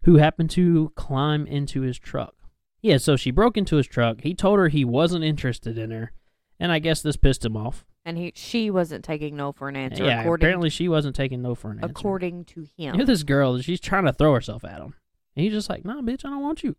who 0.06 0.18
happened 0.18 0.52
to 0.52 0.92
climb 0.96 1.48
into 1.48 1.82
his 1.82 1.98
truck. 1.98 2.36
Yeah, 2.82 2.98
so 2.98 3.16
she 3.16 3.32
broke 3.32 3.58
into 3.58 3.78
his 3.78 3.88
truck. 3.88 4.22
He 4.22 4.36
told 4.36 4.60
her 4.60 4.68
he 4.68 4.86
wasn't 4.86 5.24
interested 5.24 5.78
in 5.78 5.90
her, 5.90 6.12
and 6.60 6.72
I 6.72 6.78
guess 6.80 7.02
this 7.02 7.18
pissed 7.18 7.44
him 7.44 7.58
off. 7.58 7.86
And 8.06 8.16
he 8.18 8.32
she 8.36 8.70
wasn't 8.70 9.04
taking 9.04 9.36
no 9.36 9.52
for 9.52 9.68
an 9.68 9.76
answer. 9.76 10.06
yeah, 10.06 10.22
apparently 10.24 10.70
she 10.70 10.88
wasn't 10.88 11.16
taking 11.16 11.42
no 11.42 11.56
for 11.56 11.72
an 11.72 11.80
answer. 11.80 11.90
according 11.90 12.46
to 12.46 12.62
him. 12.62 12.94
You 12.94 12.98
know 12.98 13.06
this 13.06 13.24
girl, 13.24 13.60
she's 13.60 13.80
trying 13.80 14.06
to 14.06 14.14
throw 14.14 14.34
herself 14.34 14.64
at 14.64 14.80
him. 14.80 14.94
And 15.36 15.44
he's 15.44 15.54
just 15.54 15.70
like, 15.70 15.84
nah, 15.84 16.02
bitch, 16.02 16.24
I 16.24 16.30
don't 16.30 16.44
want 16.44 16.64
you. 16.64 16.76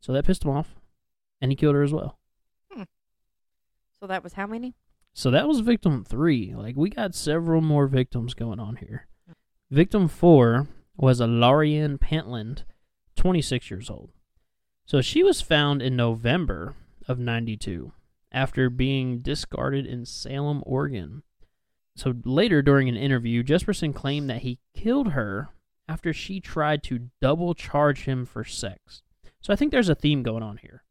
So 0.00 0.12
that 0.12 0.26
pissed 0.26 0.44
him 0.44 0.50
off, 0.50 0.74
and 1.40 1.50
he 1.50 1.56
killed 1.56 1.74
her 1.74 1.82
as 1.82 1.92
well. 1.92 2.18
Hmm. 2.70 2.82
So 3.98 4.06
that 4.06 4.22
was 4.22 4.34
how 4.34 4.46
many? 4.46 4.74
So 5.14 5.30
that 5.30 5.48
was 5.48 5.60
victim 5.60 6.04
three. 6.04 6.54
Like 6.54 6.76
we 6.76 6.90
got 6.90 7.14
several 7.14 7.62
more 7.62 7.86
victims 7.86 8.34
going 8.34 8.60
on 8.60 8.76
here. 8.76 9.06
Victim 9.70 10.06
four 10.06 10.68
was 10.96 11.18
a 11.18 11.26
Larian 11.26 11.98
Pentland, 11.98 12.64
26 13.16 13.70
years 13.70 13.90
old. 13.90 14.10
So 14.86 15.00
she 15.00 15.24
was 15.24 15.40
found 15.40 15.82
in 15.82 15.96
November 15.96 16.74
of 17.08 17.18
92 17.18 17.92
after 18.30 18.70
being 18.70 19.20
discarded 19.20 19.84
in 19.84 20.04
Salem, 20.04 20.62
Oregon. 20.64 21.24
So 21.96 22.14
later 22.24 22.62
during 22.62 22.88
an 22.88 22.96
interview, 22.96 23.42
Jesperson 23.42 23.92
claimed 23.92 24.30
that 24.30 24.42
he 24.42 24.60
killed 24.74 25.12
her 25.12 25.48
after 25.88 26.12
she 26.12 26.40
tried 26.40 26.84
to 26.84 27.08
double 27.20 27.54
charge 27.54 28.04
him 28.04 28.24
for 28.24 28.44
sex. 28.44 29.02
So 29.40 29.52
I 29.52 29.56
think 29.56 29.72
there's 29.72 29.88
a 29.88 29.94
theme 29.94 30.22
going 30.22 30.42
on 30.44 30.58
here. 30.58 30.84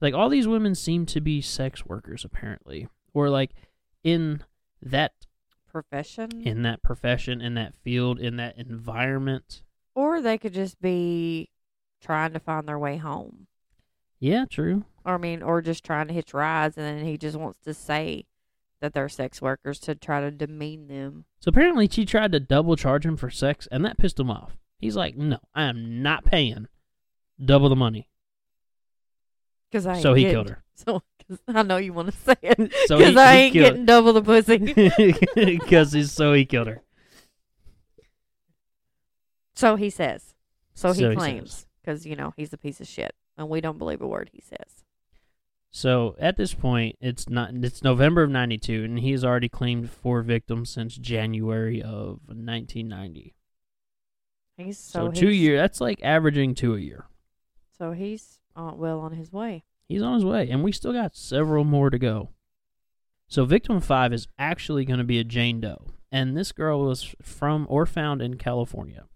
Like 0.00 0.14
all 0.14 0.28
these 0.28 0.46
women 0.46 0.76
seem 0.76 1.04
to 1.06 1.20
be 1.20 1.40
sex 1.40 1.84
workers 1.84 2.24
apparently, 2.24 2.88
or 3.12 3.28
like 3.28 3.50
in 4.04 4.44
that 4.82 5.12
Profession. 5.70 6.42
in 6.42 6.62
that 6.62 6.82
profession, 6.82 7.40
in 7.40 7.54
that 7.54 7.74
field, 7.74 8.18
in 8.18 8.36
that 8.36 8.56
environment. 8.58 9.62
or 9.94 10.20
they 10.20 10.38
could 10.38 10.54
just 10.54 10.80
be 10.80 11.48
trying 12.00 12.32
to 12.32 12.40
find 12.40 12.66
their 12.68 12.78
way 12.78 12.96
home. 12.96 13.46
Yeah, 14.18 14.44
true. 14.48 14.84
Or 15.04 15.14
I 15.14 15.18
mean, 15.18 15.42
or 15.42 15.62
just 15.62 15.84
trying 15.84 16.08
to 16.08 16.14
hitch 16.14 16.34
rides, 16.34 16.76
and 16.76 16.86
then 16.86 17.04
he 17.04 17.16
just 17.16 17.36
wants 17.36 17.58
to 17.64 17.72
say 17.74 18.26
that 18.80 18.92
they're 18.94 19.08
sex 19.08 19.40
workers 19.42 19.78
to 19.80 19.94
try 19.94 20.20
to 20.20 20.30
demean 20.30 20.88
them. 20.88 21.24
So 21.40 21.48
apparently 21.50 21.88
she 21.88 22.04
tried 22.04 22.32
to 22.32 22.40
double 22.40 22.76
charge 22.76 23.04
him 23.06 23.16
for 23.16 23.30
sex, 23.30 23.66
and 23.70 23.84
that 23.84 23.98
pissed 23.98 24.18
him 24.20 24.30
off. 24.30 24.56
He's 24.78 24.96
like, 24.96 25.16
"No, 25.16 25.38
I 25.54 25.64
am 25.64 26.02
not 26.02 26.24
paying 26.24 26.66
double 27.42 27.68
the 27.68 27.76
money." 27.76 28.08
Cause 29.72 29.86
I 29.86 30.00
So 30.00 30.14
he 30.14 30.24
killed 30.24 30.48
her. 30.50 30.62
So 30.74 31.02
I 31.48 31.62
know 31.62 31.76
you 31.76 31.92
want 31.92 32.12
to 32.12 32.16
say 32.16 32.36
it. 32.42 32.58
Because 32.88 33.14
he, 33.14 33.16
I 33.16 33.34
ain't 33.36 33.52
killed 33.52 33.66
getting 33.66 33.86
double 33.86 34.12
the 34.12 34.22
pussy. 34.22 34.58
because 35.34 35.92
he's 35.92 36.12
so 36.12 36.32
he 36.32 36.44
killed 36.44 36.68
her. 36.68 36.82
so 39.54 39.76
he 39.76 39.90
says. 39.90 40.34
So 40.74 40.92
he 40.92 41.00
So 41.00 41.14
claims. 41.14 41.66
Because 41.82 42.06
you 42.06 42.16
know 42.16 42.34
he's 42.36 42.52
a 42.52 42.58
piece 42.58 42.80
of 42.80 42.86
shit, 42.86 43.14
and 43.36 43.48
we 43.48 43.60
don't 43.60 43.78
believe 43.78 44.00
a 44.00 44.06
word 44.06 44.30
he 44.32 44.40
says. 44.40 44.84
So 45.70 46.16
at 46.18 46.36
this 46.36 46.52
point, 46.52 46.96
it's 47.00 47.28
not. 47.28 47.50
It's 47.54 47.82
November 47.82 48.22
of 48.22 48.30
'92, 48.30 48.84
and 48.84 48.98
he 48.98 49.12
has 49.12 49.24
already 49.24 49.48
claimed 49.48 49.90
four 49.90 50.22
victims 50.22 50.70
since 50.70 50.96
January 50.96 51.80
of 51.80 52.20
1990. 52.26 53.34
He's 54.56 54.78
So, 54.78 55.06
so, 55.06 55.12
two 55.12 55.30
years. 55.30 55.58
That's 55.58 55.80
like 55.80 56.00
averaging 56.02 56.54
two 56.54 56.74
a 56.74 56.80
year. 56.80 57.06
So 57.78 57.92
he's 57.92 58.40
uh, 58.56 58.72
well 58.74 59.00
on 59.00 59.12
his 59.12 59.32
way. 59.32 59.64
He's 59.90 60.02
on 60.02 60.14
his 60.14 60.24
way, 60.24 60.48
and 60.48 60.62
we 60.62 60.70
still 60.70 60.92
got 60.92 61.16
several 61.16 61.64
more 61.64 61.90
to 61.90 61.98
go. 61.98 62.30
So, 63.26 63.44
victim 63.44 63.80
five 63.80 64.12
is 64.12 64.28
actually 64.38 64.84
going 64.84 65.00
to 65.00 65.04
be 65.04 65.18
a 65.18 65.24
Jane 65.24 65.60
Doe, 65.60 65.84
and 66.12 66.36
this 66.36 66.52
girl 66.52 66.86
was 66.86 67.12
from 67.20 67.66
or 67.68 67.86
found 67.86 68.22
in 68.22 68.36
California. 68.36 69.06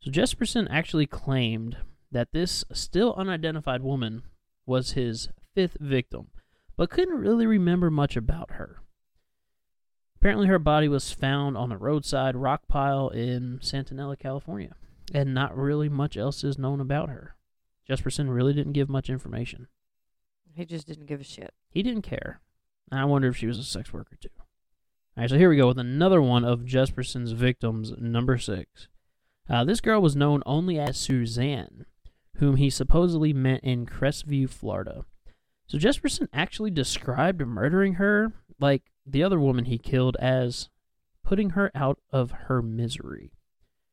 So, 0.00 0.10
Jesperson 0.10 0.66
actually 0.68 1.06
claimed 1.06 1.76
that 2.10 2.32
this 2.32 2.64
still 2.72 3.14
unidentified 3.16 3.82
woman 3.82 4.24
was 4.66 4.92
his 4.92 5.28
fifth 5.54 5.76
victim, 5.78 6.26
but 6.76 6.90
couldn't 6.90 7.20
really 7.20 7.46
remember 7.46 7.88
much 7.88 8.16
about 8.16 8.54
her. 8.54 8.80
Apparently, 10.16 10.48
her 10.48 10.58
body 10.58 10.88
was 10.88 11.12
found 11.12 11.56
on 11.56 11.70
a 11.70 11.78
roadside 11.78 12.34
rock 12.34 12.66
pile 12.66 13.10
in 13.10 13.60
Santa 13.62 13.94
Nella, 13.94 14.16
California, 14.16 14.74
and 15.14 15.32
not 15.32 15.56
really 15.56 15.88
much 15.88 16.16
else 16.16 16.42
is 16.42 16.58
known 16.58 16.80
about 16.80 17.10
her. 17.10 17.36
Jesperson 17.88 18.34
really 18.34 18.52
didn't 18.52 18.72
give 18.72 18.88
much 18.88 19.08
information. 19.08 19.68
He 20.54 20.64
just 20.64 20.86
didn't 20.86 21.06
give 21.06 21.20
a 21.20 21.24
shit. 21.24 21.52
He 21.68 21.82
didn't 21.82 22.02
care. 22.02 22.40
I 22.92 23.04
wonder 23.04 23.28
if 23.28 23.36
she 23.36 23.46
was 23.46 23.58
a 23.58 23.64
sex 23.64 23.92
worker 23.92 24.16
too. 24.20 24.28
All 25.16 25.22
right, 25.22 25.30
so 25.30 25.36
here 25.36 25.50
we 25.50 25.56
go 25.56 25.68
with 25.68 25.78
another 25.78 26.22
one 26.22 26.44
of 26.44 26.60
Jesperson's 26.60 27.32
victims, 27.32 27.92
number 27.98 28.38
six. 28.38 28.88
Uh, 29.48 29.64
this 29.64 29.80
girl 29.80 30.00
was 30.00 30.16
known 30.16 30.42
only 30.46 30.78
as 30.78 30.96
Suzanne, 30.96 31.86
whom 32.36 32.56
he 32.56 32.70
supposedly 32.70 33.32
met 33.32 33.62
in 33.62 33.86
Crestview, 33.86 34.48
Florida. 34.48 35.04
So 35.66 35.78
Jesperson 35.78 36.28
actually 36.32 36.70
described 36.70 37.40
murdering 37.46 37.94
her, 37.94 38.32
like 38.60 38.90
the 39.06 39.22
other 39.22 39.40
woman 39.40 39.64
he 39.66 39.78
killed, 39.78 40.16
as 40.20 40.68
putting 41.24 41.50
her 41.50 41.70
out 41.74 41.98
of 42.10 42.30
her 42.46 42.62
misery. 42.62 43.32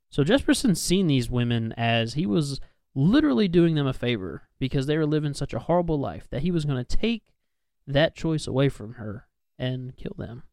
So 0.10 0.24
Jesperson 0.24 0.76
seen 0.76 1.08
these 1.08 1.30
women 1.30 1.74
as 1.78 2.13
he 2.13 2.26
was 2.26 2.60
literally 2.93 3.47
doing 3.47 3.76
them 3.76 3.88
a 3.88 3.93
favor 3.93 4.43
because 4.62 4.86
they 4.86 4.95
were 4.95 5.08
living 5.08 5.34
such 5.34 5.56
a 5.56 5.60
horrible 5.60 6.00
life 6.00 6.28
that 6.30 6.43
he 6.43 6.52
was 6.52 6.65
going 6.65 6.78
to 6.78 6.97
take 6.97 7.24
that 7.88 8.15
choice 8.15 8.45
away 8.45 8.69
from 8.69 8.93
her 8.93 9.26
and 9.58 9.97
kill 9.97 10.13
them. 10.15 10.43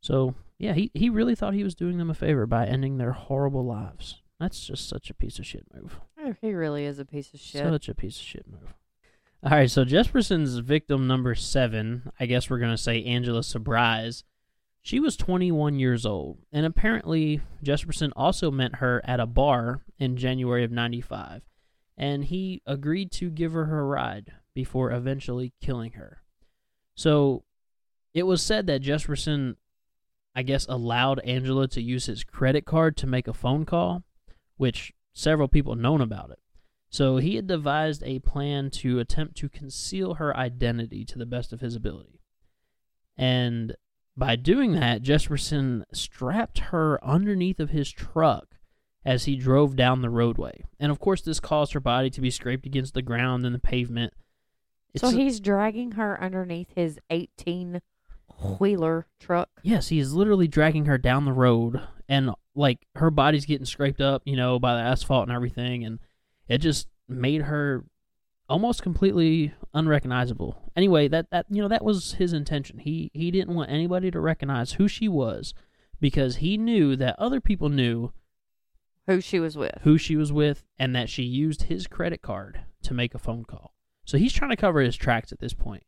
So, 0.00 0.34
yeah, 0.58 0.72
he, 0.72 0.90
he 0.92 1.08
really 1.08 1.36
thought 1.36 1.54
he 1.54 1.62
was 1.62 1.76
doing 1.76 1.98
them 1.98 2.10
a 2.10 2.14
favor 2.14 2.46
by 2.46 2.66
ending 2.66 2.98
their 2.98 3.12
horrible 3.12 3.64
lives. 3.64 4.20
That's 4.40 4.66
just 4.66 4.88
such 4.88 5.08
a 5.08 5.14
piece 5.14 5.38
of 5.38 5.46
shit 5.46 5.66
move. 5.72 6.00
He 6.40 6.52
really 6.52 6.84
is 6.84 6.98
a 6.98 7.04
piece 7.04 7.32
of 7.32 7.38
shit. 7.38 7.62
Such 7.62 7.88
a 7.88 7.94
piece 7.94 8.16
of 8.16 8.24
shit 8.24 8.46
move. 8.50 8.74
All 9.44 9.52
right, 9.52 9.70
so 9.70 9.84
Jesperson's 9.84 10.58
victim 10.58 11.06
number 11.06 11.36
seven, 11.36 12.10
I 12.18 12.26
guess 12.26 12.50
we're 12.50 12.58
going 12.58 12.72
to 12.72 12.76
say 12.76 13.04
Angela 13.04 13.40
Subrize. 13.40 14.24
She 14.82 14.98
was 14.98 15.16
21 15.16 15.78
years 15.78 16.04
old, 16.04 16.38
and 16.50 16.66
apparently 16.66 17.40
Jesperson 17.62 18.10
also 18.16 18.50
met 18.50 18.76
her 18.76 19.00
at 19.04 19.20
a 19.20 19.26
bar 19.26 19.84
in 19.96 20.16
January 20.16 20.64
of 20.64 20.72
95. 20.72 21.42
And 22.00 22.24
he 22.24 22.62
agreed 22.66 23.12
to 23.12 23.28
give 23.28 23.52
her 23.52 23.78
a 23.78 23.84
ride 23.84 24.32
before 24.54 24.90
eventually 24.90 25.52
killing 25.60 25.92
her. 25.92 26.22
So 26.94 27.44
it 28.14 28.22
was 28.22 28.40
said 28.40 28.66
that 28.66 28.80
Jesperson, 28.80 29.56
I 30.34 30.42
guess, 30.42 30.64
allowed 30.66 31.20
Angela 31.20 31.68
to 31.68 31.82
use 31.82 32.06
his 32.06 32.24
credit 32.24 32.64
card 32.64 32.96
to 32.96 33.06
make 33.06 33.28
a 33.28 33.34
phone 33.34 33.66
call, 33.66 34.02
which 34.56 34.94
several 35.12 35.46
people 35.46 35.74
known 35.74 36.00
about 36.00 36.30
it. 36.30 36.38
So 36.88 37.18
he 37.18 37.36
had 37.36 37.46
devised 37.46 38.02
a 38.02 38.20
plan 38.20 38.70
to 38.70 38.98
attempt 38.98 39.36
to 39.36 39.50
conceal 39.50 40.14
her 40.14 40.34
identity 40.34 41.04
to 41.04 41.18
the 41.18 41.26
best 41.26 41.52
of 41.52 41.60
his 41.60 41.76
ability. 41.76 42.22
And 43.14 43.76
by 44.16 44.36
doing 44.36 44.72
that, 44.72 45.02
Jesperson 45.02 45.84
strapped 45.92 46.60
her 46.70 46.98
underneath 47.04 47.60
of 47.60 47.70
his 47.70 47.90
truck 47.92 48.54
as 49.04 49.24
he 49.24 49.36
drove 49.36 49.76
down 49.76 50.02
the 50.02 50.10
roadway. 50.10 50.64
And 50.78 50.92
of 50.92 51.00
course, 51.00 51.22
this 51.22 51.40
caused 51.40 51.72
her 51.72 51.80
body 51.80 52.10
to 52.10 52.20
be 52.20 52.30
scraped 52.30 52.66
against 52.66 52.94
the 52.94 53.02
ground 53.02 53.44
and 53.46 53.54
the 53.54 53.60
pavement. 53.60 54.12
It's 54.92 55.02
so 55.02 55.10
he's 55.10 55.40
dragging 55.40 55.92
her 55.92 56.20
underneath 56.20 56.68
his 56.74 56.98
18 57.10 57.80
wheeler 58.58 59.06
truck. 59.18 59.48
Yes, 59.62 59.88
he 59.88 59.98
is 59.98 60.14
literally 60.14 60.48
dragging 60.48 60.86
her 60.86 60.98
down 60.98 61.24
the 61.24 61.32
road, 61.32 61.80
and 62.08 62.30
like 62.54 62.86
her 62.96 63.10
body's 63.10 63.46
getting 63.46 63.66
scraped 63.66 64.00
up, 64.00 64.22
you 64.24 64.36
know, 64.36 64.58
by 64.58 64.74
the 64.74 64.82
asphalt 64.82 65.28
and 65.28 65.34
everything, 65.34 65.84
and 65.84 65.98
it 66.48 66.58
just 66.58 66.88
made 67.08 67.42
her 67.42 67.84
almost 68.48 68.82
completely 68.82 69.54
unrecognizable. 69.72 70.70
Anyway, 70.76 71.08
that 71.08 71.30
that 71.30 71.46
you 71.48 71.62
know 71.62 71.68
that 71.68 71.84
was 71.84 72.14
his 72.14 72.32
intention. 72.32 72.78
He 72.78 73.10
he 73.14 73.30
didn't 73.30 73.54
want 73.54 73.70
anybody 73.70 74.10
to 74.10 74.20
recognize 74.20 74.72
who 74.72 74.88
she 74.88 75.08
was 75.08 75.54
because 76.00 76.36
he 76.36 76.58
knew 76.58 76.96
that 76.96 77.18
other 77.18 77.40
people 77.40 77.68
knew 77.68 78.12
Who 79.10 79.20
she 79.20 79.40
was 79.40 79.56
with. 79.56 79.78
who 79.82 79.98
she 79.98 80.16
was 80.16 80.32
with 80.32 80.64
and 80.78 80.94
that 80.94 81.08
she 81.08 81.22
used 81.22 81.64
his 81.64 81.86
credit 81.86 82.22
card 82.22 82.60
to 82.82 82.94
make 82.94 83.14
a 83.14 83.18
phone 83.18 83.44
call. 83.44 83.74
So 84.04 84.18
he's 84.18 84.32
trying 84.32 84.50
to 84.50 84.56
cover 84.56 84.80
his 84.80 84.96
tracks 84.96 85.32
at 85.32 85.40
this 85.40 85.54
point. 85.54 85.84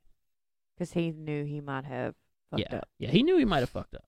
Because 0.75 0.93
he 0.93 1.11
knew 1.11 1.45
he 1.45 1.61
might 1.61 1.85
have 1.85 2.15
fucked 2.51 2.65
yeah, 2.71 2.79
up. 2.79 2.89
yeah, 2.99 3.11
he 3.11 3.23
knew 3.23 3.37
he 3.37 3.45
might 3.45 3.61
have 3.61 3.71
fucked 3.71 3.95
up. 3.95 4.05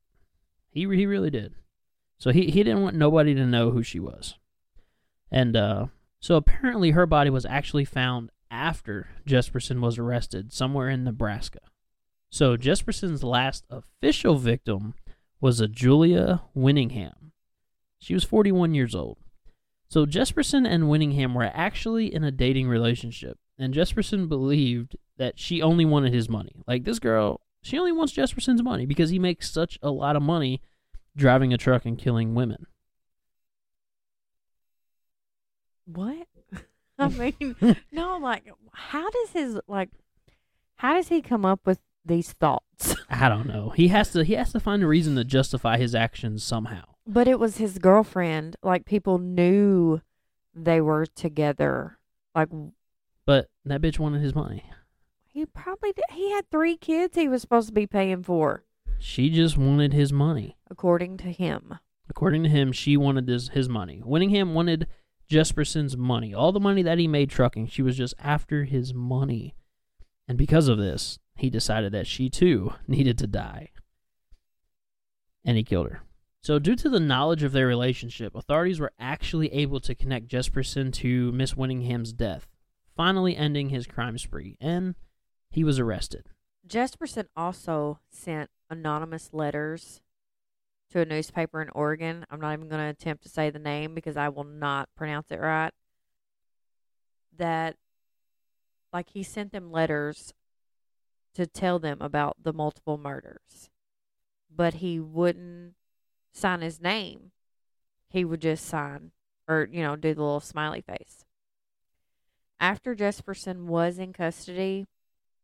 He 0.70 0.81
he 0.81 1.07
really 1.07 1.31
did. 1.31 1.55
So 2.18 2.31
he 2.31 2.50
he 2.50 2.62
didn't 2.62 2.83
want 2.83 2.96
nobody 2.96 3.35
to 3.35 3.46
know 3.46 3.70
who 3.70 3.83
she 3.83 4.00
was, 4.00 4.35
and 5.31 5.57
uh, 5.57 5.87
so 6.20 6.37
apparently 6.37 6.92
her 6.92 7.07
body 7.07 7.31
was 7.31 7.46
actually 7.46 7.85
found 7.85 8.31
after 8.50 9.09
Jesperson 9.27 9.81
was 9.81 9.98
arrested 9.98 10.53
somewhere 10.53 10.88
in 10.88 11.05
Nebraska. 11.05 11.61
So 12.31 12.57
Jesperson's 12.57 13.22
last 13.22 13.64
official 13.70 14.37
victim 14.37 14.94
was 15.40 15.61
a 15.61 15.68
Julia 15.68 16.42
Winningham. 16.57 17.33
She 18.05 18.12
was 18.12 18.23
41 18.23 18.75
years 18.75 18.95
old. 18.95 19.17
So 19.88 20.05
Jesperson 20.05 20.69
and 20.69 20.85
Winningham 20.85 21.35
were 21.35 21.51
actually 21.55 22.14
in 22.14 22.23
a 22.23 22.31
dating 22.31 22.69
relationship, 22.69 23.38
and 23.59 23.73
Jesperson 23.73 24.29
believed 24.29 24.97
that 25.17 25.38
she 25.38 25.62
only 25.62 25.87
wanted 25.87 26.12
his 26.12 26.29
money. 26.29 26.62
Like 26.67 26.85
this 26.85 26.99
girl, 26.99 27.40
she 27.62 27.79
only 27.79 27.93
wants 27.93 28.12
Jesperson's 28.12 28.62
money 28.62 28.85
because 28.85 29.09
he 29.09 29.19
makes 29.19 29.51
such 29.51 29.79
a 29.83 29.90
lot 29.90 30.17
of 30.17 30.23
money 30.23 30.61
driving 31.17 31.55
a 31.55 31.57
truck 31.57 31.87
and 31.87 31.99
killing 31.99 32.35
women. 32.35 32.67
What? 35.87 36.27
I 36.99 37.09
mean, 37.40 37.57
no, 37.90 38.19
like, 38.19 38.45
how 38.75 39.09
does 39.09 39.31
his, 39.31 39.59
like, 39.67 39.88
how 40.77 40.93
does 40.93 41.09
he 41.09 41.23
come 41.23 41.47
up 41.47 41.61
with 41.64 41.79
these 42.05 42.35
thoughts? 42.35 42.97
I 43.09 43.31
don't 43.31 43.47
know. 43.47 43.71
He 43.71 43.88
has 43.88 44.12
to 44.12 44.25
he 44.25 44.35
has 44.35 44.53
to 44.53 44.61
find 44.61 44.83
a 44.83 44.87
reason 44.87 45.14
to 45.14 45.25
justify 45.25 45.79
his 45.79 45.95
actions 45.95 46.45
somehow. 46.45 46.93
But 47.07 47.29
it 47.29 47.38
was 47.38 47.59
his 47.59 47.79
girlfriend. 47.79 48.57
Like, 48.62 48.85
people 48.87 49.19
knew 49.19 50.01
they 50.55 50.81
were 50.81 51.07
together. 51.07 51.99
Like, 52.35 52.49
But 53.27 53.49
that 53.64 53.81
bitch 53.83 53.99
wanted 53.99 54.23
his 54.23 54.35
money. 54.35 54.64
he 55.27 55.45
probably 55.47 55.93
did. 55.93 56.05
He 56.12 56.31
had 56.33 56.51
three 56.51 56.77
kids 56.77 57.17
he 57.17 57.29
was 57.29 57.43
supposed 57.43 57.69
to 57.69 57.75
be 57.75 57.87
paying 57.87 58.23
for, 58.23 58.64
She 58.99 59.29
just 59.31 59.57
wanted 59.59 59.93
his 59.93 60.12
money. 60.12 60.57
according 60.71 61.17
to 61.19 61.31
him. 61.33 61.75
According 62.09 62.43
to 62.45 62.49
him, 62.49 62.71
she 62.73 62.97
wanted 62.97 63.29
his, 63.29 63.49
his 63.51 63.69
money. 63.69 64.03
Winningham 64.05 64.53
wanted 64.55 64.87
Jesperson's 65.29 65.97
money. 65.97 66.35
All 66.35 66.53
the 66.53 66.61
money 66.61 66.83
that 66.83 66.99
he 66.99 67.09
made 67.09 67.31
trucking, 67.31 67.67
she 67.69 67.83
was 67.83 67.97
just 67.97 68.14
after 68.19 68.64
his 68.64 68.93
money. 68.95 69.55
And 70.29 70.37
because 70.38 70.69
of 70.69 70.79
this, 70.79 71.19
he 71.37 71.49
decided 71.51 71.93
that 71.93 72.07
she 72.07 72.29
too 72.31 72.73
needed 72.88 73.19
to 73.19 73.27
die. 73.27 73.71
And 75.45 75.57
he 75.57 75.64
killed 75.64 75.90
her. 75.90 76.03
So, 76.44 76.59
due 76.59 76.76
to 76.76 76.90
the 76.90 77.00
knowledge 77.00 77.42
of 77.42 77.52
their 77.52 77.66
relationship, 77.66 78.35
authorities 78.35 78.78
were 78.78 78.92
actually 78.98 79.50
able 79.54 79.80
to 79.80 79.94
connect 79.94 80.28
Jesperson 80.28 80.92
to 80.92 81.33
Miss 81.33 81.57
Winningham's 81.57 82.12
death, 82.12 82.46
finally 82.94 83.35
ending 83.35 83.70
his 83.70 83.87
crime 83.87 84.18
spree, 84.18 84.59
and 84.61 84.94
he 85.48 85.64
was 85.64 85.78
arrested. 85.78 86.26
Jesperson 86.68 87.28
also 87.35 87.98
sent 88.11 88.50
anonymous 88.68 89.30
letters 89.33 90.02
to 90.90 91.00
a 91.00 91.07
newspaper 91.07 91.62
in 91.62 91.70
Oregon. 91.70 92.26
I'm 92.30 92.42
not 92.42 92.52
even 92.52 92.68
going 92.68 92.83
to 92.83 92.90
attempt 92.90 93.22
to 93.22 93.30
say 93.30 93.48
the 93.48 93.59
name 93.59 93.94
because 93.94 94.18
I 94.18 94.28
will 94.28 94.44
not 94.44 94.90
pronounce 94.94 95.30
it 95.30 95.40
right. 95.40 95.72
That, 97.38 97.76
like, 98.92 99.09
he 99.09 99.22
sent 99.22 99.50
them 99.50 99.72
letters 99.72 100.35
to 101.37 101.46
tell 101.46 101.78
them 101.78 102.02
about 102.02 102.37
the 102.42 102.52
multiple 102.52 102.98
murders, 102.98 103.70
but 104.54 104.74
he 104.74 105.00
wouldn't 105.00 105.72
sign 106.35 106.61
his 106.61 106.81
name. 106.81 107.31
He 108.11 108.25
would 108.25 108.40
just 108.42 108.66
sign 108.66 109.12
or, 109.49 109.68
you 109.70 109.83
know, 109.83 109.97
do 109.97 110.12
the 110.14 110.20
little 110.23 110.40
smiley 110.40 110.83
face. 110.83 111.25
After 112.61 112.94
Jesperson 112.94 113.64
was 113.66 113.99
in 113.99 114.12
custody, 114.12 114.87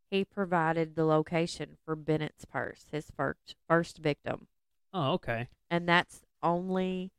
he 0.09 0.25
provided 0.25 0.95
the 0.95 1.05
location 1.05 1.77
for 1.85 1.95
Bennett's 1.95 2.45
purse, 2.45 2.85
his 2.91 3.11
first 3.15 3.55
first 3.67 3.97
victim, 3.99 4.47
Oh, 4.93 5.13
okay. 5.13 5.47
and 5.69 5.87
that's 5.87 6.21
only 6.43 7.11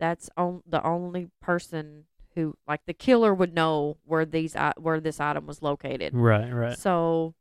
that's 0.00 0.28
on 0.36 0.62
the 0.66 0.82
only 0.84 1.30
person 1.40 2.04
who 2.34 2.54
like 2.66 2.80
the 2.86 2.92
killer 2.92 3.32
would 3.32 3.54
know 3.54 3.96
where 4.04 4.24
these 4.26 4.56
i- 4.56 4.74
where 4.76 4.98
this 5.00 5.20
item 5.20 5.46
was 5.46 5.62
located. 5.62 6.12
Right, 6.14 6.50
right. 6.50 6.76
So 6.78 7.34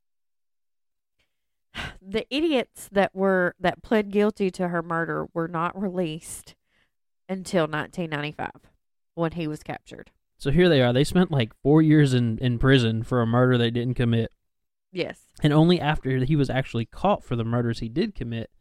the 2.02 2.26
idiots 2.30 2.90
that 2.92 3.16
were 3.16 3.56
that 3.60 3.82
pled 3.82 4.12
guilty 4.12 4.50
to 4.52 4.70
her 4.70 4.82
murder 4.82 5.28
were 5.34 5.48
not 5.48 5.80
released 5.80 6.56
until 7.30 7.64
1995 7.64 8.52
when 9.16 9.32
he 9.34 9.48
was 9.48 9.64
captured. 9.64 10.12
So 10.38 10.52
here 10.52 10.70
they 10.70 10.82
are. 10.82 10.92
They 10.92 11.04
spent 11.04 11.32
like 11.32 11.54
four 11.62 11.82
years 11.82 12.14
in, 12.14 12.38
in 12.40 12.60
prison 12.60 13.04
for 13.04 13.22
a 13.22 13.28
murder 13.28 13.58
they 13.58 13.72
didn't 13.72 13.94
commit. 13.94 14.32
Yes. 14.92 15.22
And 15.42 15.54
only 15.54 15.80
after 15.80 16.18
he 16.18 16.36
was 16.36 16.50
actually 16.50 16.86
caught 16.86 17.24
for 17.24 17.36
the 17.36 17.44
murders 17.44 17.80
he 17.80 17.90
did 17.90 18.14
commit 18.14 18.52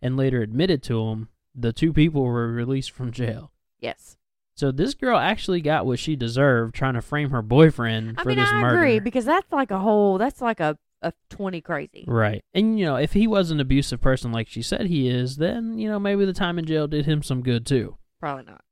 and 0.00 0.16
later 0.16 0.42
admitted 0.42 0.82
to 0.84 1.06
them, 1.06 1.28
the 1.54 1.72
two 1.72 1.92
people 1.92 2.22
were 2.22 2.52
released 2.52 2.90
from 2.90 3.12
jail. 3.12 3.52
Yes. 3.80 4.16
So 4.54 4.70
this 4.70 4.94
girl 4.94 5.18
actually 5.18 5.60
got 5.60 5.84
what 5.84 5.98
she 5.98 6.14
deserved 6.14 6.74
trying 6.74 6.94
to 6.94 7.02
frame 7.02 7.30
her 7.30 7.42
boyfriend 7.42 8.14
I 8.18 8.22
for 8.22 8.28
mean, 8.28 8.38
this 8.38 8.48
I 8.48 8.60
murder. 8.60 8.78
I 8.78 8.88
agree 8.88 9.00
because 9.00 9.24
that's 9.24 9.50
like 9.52 9.70
a 9.70 9.78
whole 9.78 10.16
that's 10.18 10.40
like 10.40 10.60
a 10.60 10.78
a 11.04 11.12
20 11.30 11.60
crazy. 11.60 12.04
Right. 12.08 12.42
And, 12.54 12.78
you 12.78 12.86
know, 12.86 12.96
if 12.96 13.12
he 13.12 13.26
was 13.26 13.50
an 13.50 13.60
abusive 13.60 14.00
person 14.00 14.32
like 14.32 14.48
she 14.48 14.62
said 14.62 14.86
he 14.86 15.08
is, 15.08 15.36
then, 15.36 15.78
you 15.78 15.88
know, 15.88 16.00
maybe 16.00 16.24
the 16.24 16.32
time 16.32 16.58
in 16.58 16.64
jail 16.64 16.88
did 16.88 17.06
him 17.06 17.22
some 17.22 17.42
good 17.42 17.66
too. 17.66 17.96
Probably 18.18 18.44
not. 18.44 18.64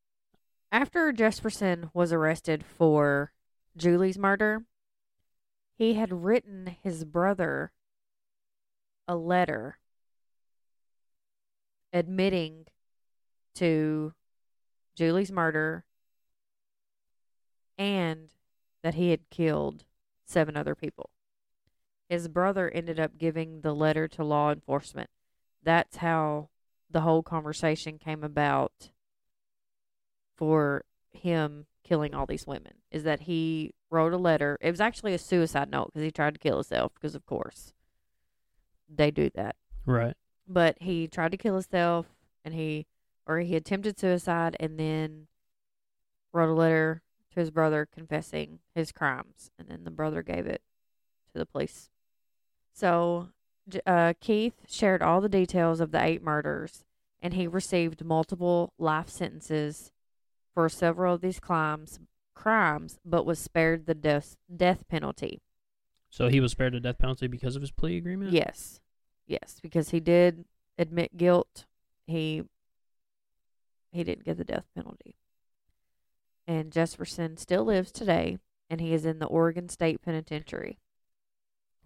After 0.73 1.13
Jesperson 1.13 1.91
was 1.93 2.13
arrested 2.13 2.65
for 2.65 3.33
Julie's 3.77 4.19
murder, 4.19 4.65
he 5.77 5.95
had 5.95 6.25
written 6.25 6.77
his 6.83 7.05
brother 7.05 7.73
a 9.07 9.15
letter 9.15 9.79
admitting 11.93 12.65
to 13.57 14.15
Julie's 14.97 15.31
murder 15.31 15.85
and 17.77 18.31
that 18.83 18.95
he 18.95 19.11
had 19.11 19.29
killed 19.31 19.85
seven 20.25 20.57
other 20.57 20.75
people. 20.75 21.11
His 22.13 22.29
brother 22.29 22.69
ended 22.69 23.01
up 23.01 23.17
giving 23.17 23.63
the 23.63 23.73
letter 23.73 24.07
to 24.07 24.23
law 24.23 24.53
enforcement. 24.53 25.09
That's 25.63 25.97
how 25.97 26.51
the 26.91 27.01
whole 27.01 27.23
conversation 27.23 27.99
came 27.99 28.23
about 28.23 28.91
for 30.37 30.85
him 31.11 31.65
killing 31.83 32.15
all 32.15 32.27
these 32.27 32.47
women 32.47 32.75
is 32.91 33.05
that 33.05 33.21
he 33.21 33.73
wrote 33.89 34.13
a 34.13 34.19
letter. 34.19 34.59
It 34.61 34.71
was 34.71 34.81
actually 34.81 35.15
a 35.15 35.19
suicide 35.19 35.71
note 35.71 35.87
because 35.87 36.03
he 36.03 36.11
tried 36.11 36.35
to 36.35 36.39
kill 36.39 36.57
himself 36.57 36.93
because 36.93 37.15
of 37.15 37.25
course 37.25 37.73
they 38.95 39.11
do 39.11 39.31
that. 39.35 39.57
Right. 39.87 40.15
But 40.47 40.77
he 40.83 41.09
tried 41.09 41.33
to 41.33 41.39
kill 41.39 41.55
himself 41.55 42.09
and 42.45 42.53
he 42.53 42.89
or 43.27 43.39
he 43.39 43.57
attempted 43.57 43.99
suicide 43.99 44.55
and 44.61 44.79
then 44.79 45.29
wrote 46.31 46.51
a 46.51 46.53
letter 46.53 47.01
to 47.33 47.41
his 47.41 47.51
brother 47.51 47.89
confessing 47.91 48.59
his 48.75 48.93
crimes 48.93 49.51
and 49.59 49.69
then 49.69 49.85
the 49.85 49.91
brother 49.91 50.23
gave 50.23 50.45
it 50.45 50.61
to 51.33 51.39
the 51.39 51.47
police. 51.47 51.89
So 52.73 53.29
uh, 53.87 54.15
Keith 54.21 54.55
shared 54.69 55.03
all 55.03 55.21
the 55.21 55.29
details 55.29 55.81
of 55.81 55.93
the 55.93 56.03
eight 56.03 56.23
murders 56.23 56.85
and 57.21 57.35
he 57.35 57.47
received 57.47 58.05
multiple 58.05 58.73
life 58.79 59.09
sentences 59.09 59.93
for 60.53 60.69
several 60.69 61.15
of 61.15 61.21
these 61.21 61.41
crimes 61.41 62.01
crimes, 62.35 62.99
but 63.05 63.25
was 63.25 63.39
spared 63.39 63.87
the 63.87 63.95
death 63.95 64.37
death 64.55 64.85
penalty. 64.89 65.41
So 66.11 66.29
he 66.29 66.41
was 66.41 66.53
spared 66.53 66.75
the 66.75 66.81
death 66.81 66.99
penalty 66.99 67.29
because 67.29 67.55
of 67.55 67.63
his 67.63 67.71
plea 67.71 67.97
agreement. 67.97 68.33
Yes, 68.33 68.81
yes, 69.27 69.59
because 69.63 69.91
he 69.91 70.01
did 70.01 70.45
admit 70.77 71.17
guilt. 71.17 71.67
He 72.07 72.43
he 73.93 74.03
didn't 74.03 74.25
get 74.25 74.39
the 74.39 74.45
death 74.45 74.65
penalty. 74.75 75.15
And 76.47 76.73
Jesperson 76.73 77.39
still 77.39 77.65
lives 77.65 77.93
today, 77.93 78.39
and 78.69 78.81
he 78.81 78.93
is 78.93 79.07
in 79.07 79.21
the 79.21 79.27
Oregon 79.27 79.69
State 79.69 80.03
Penitentiary. 80.03 80.79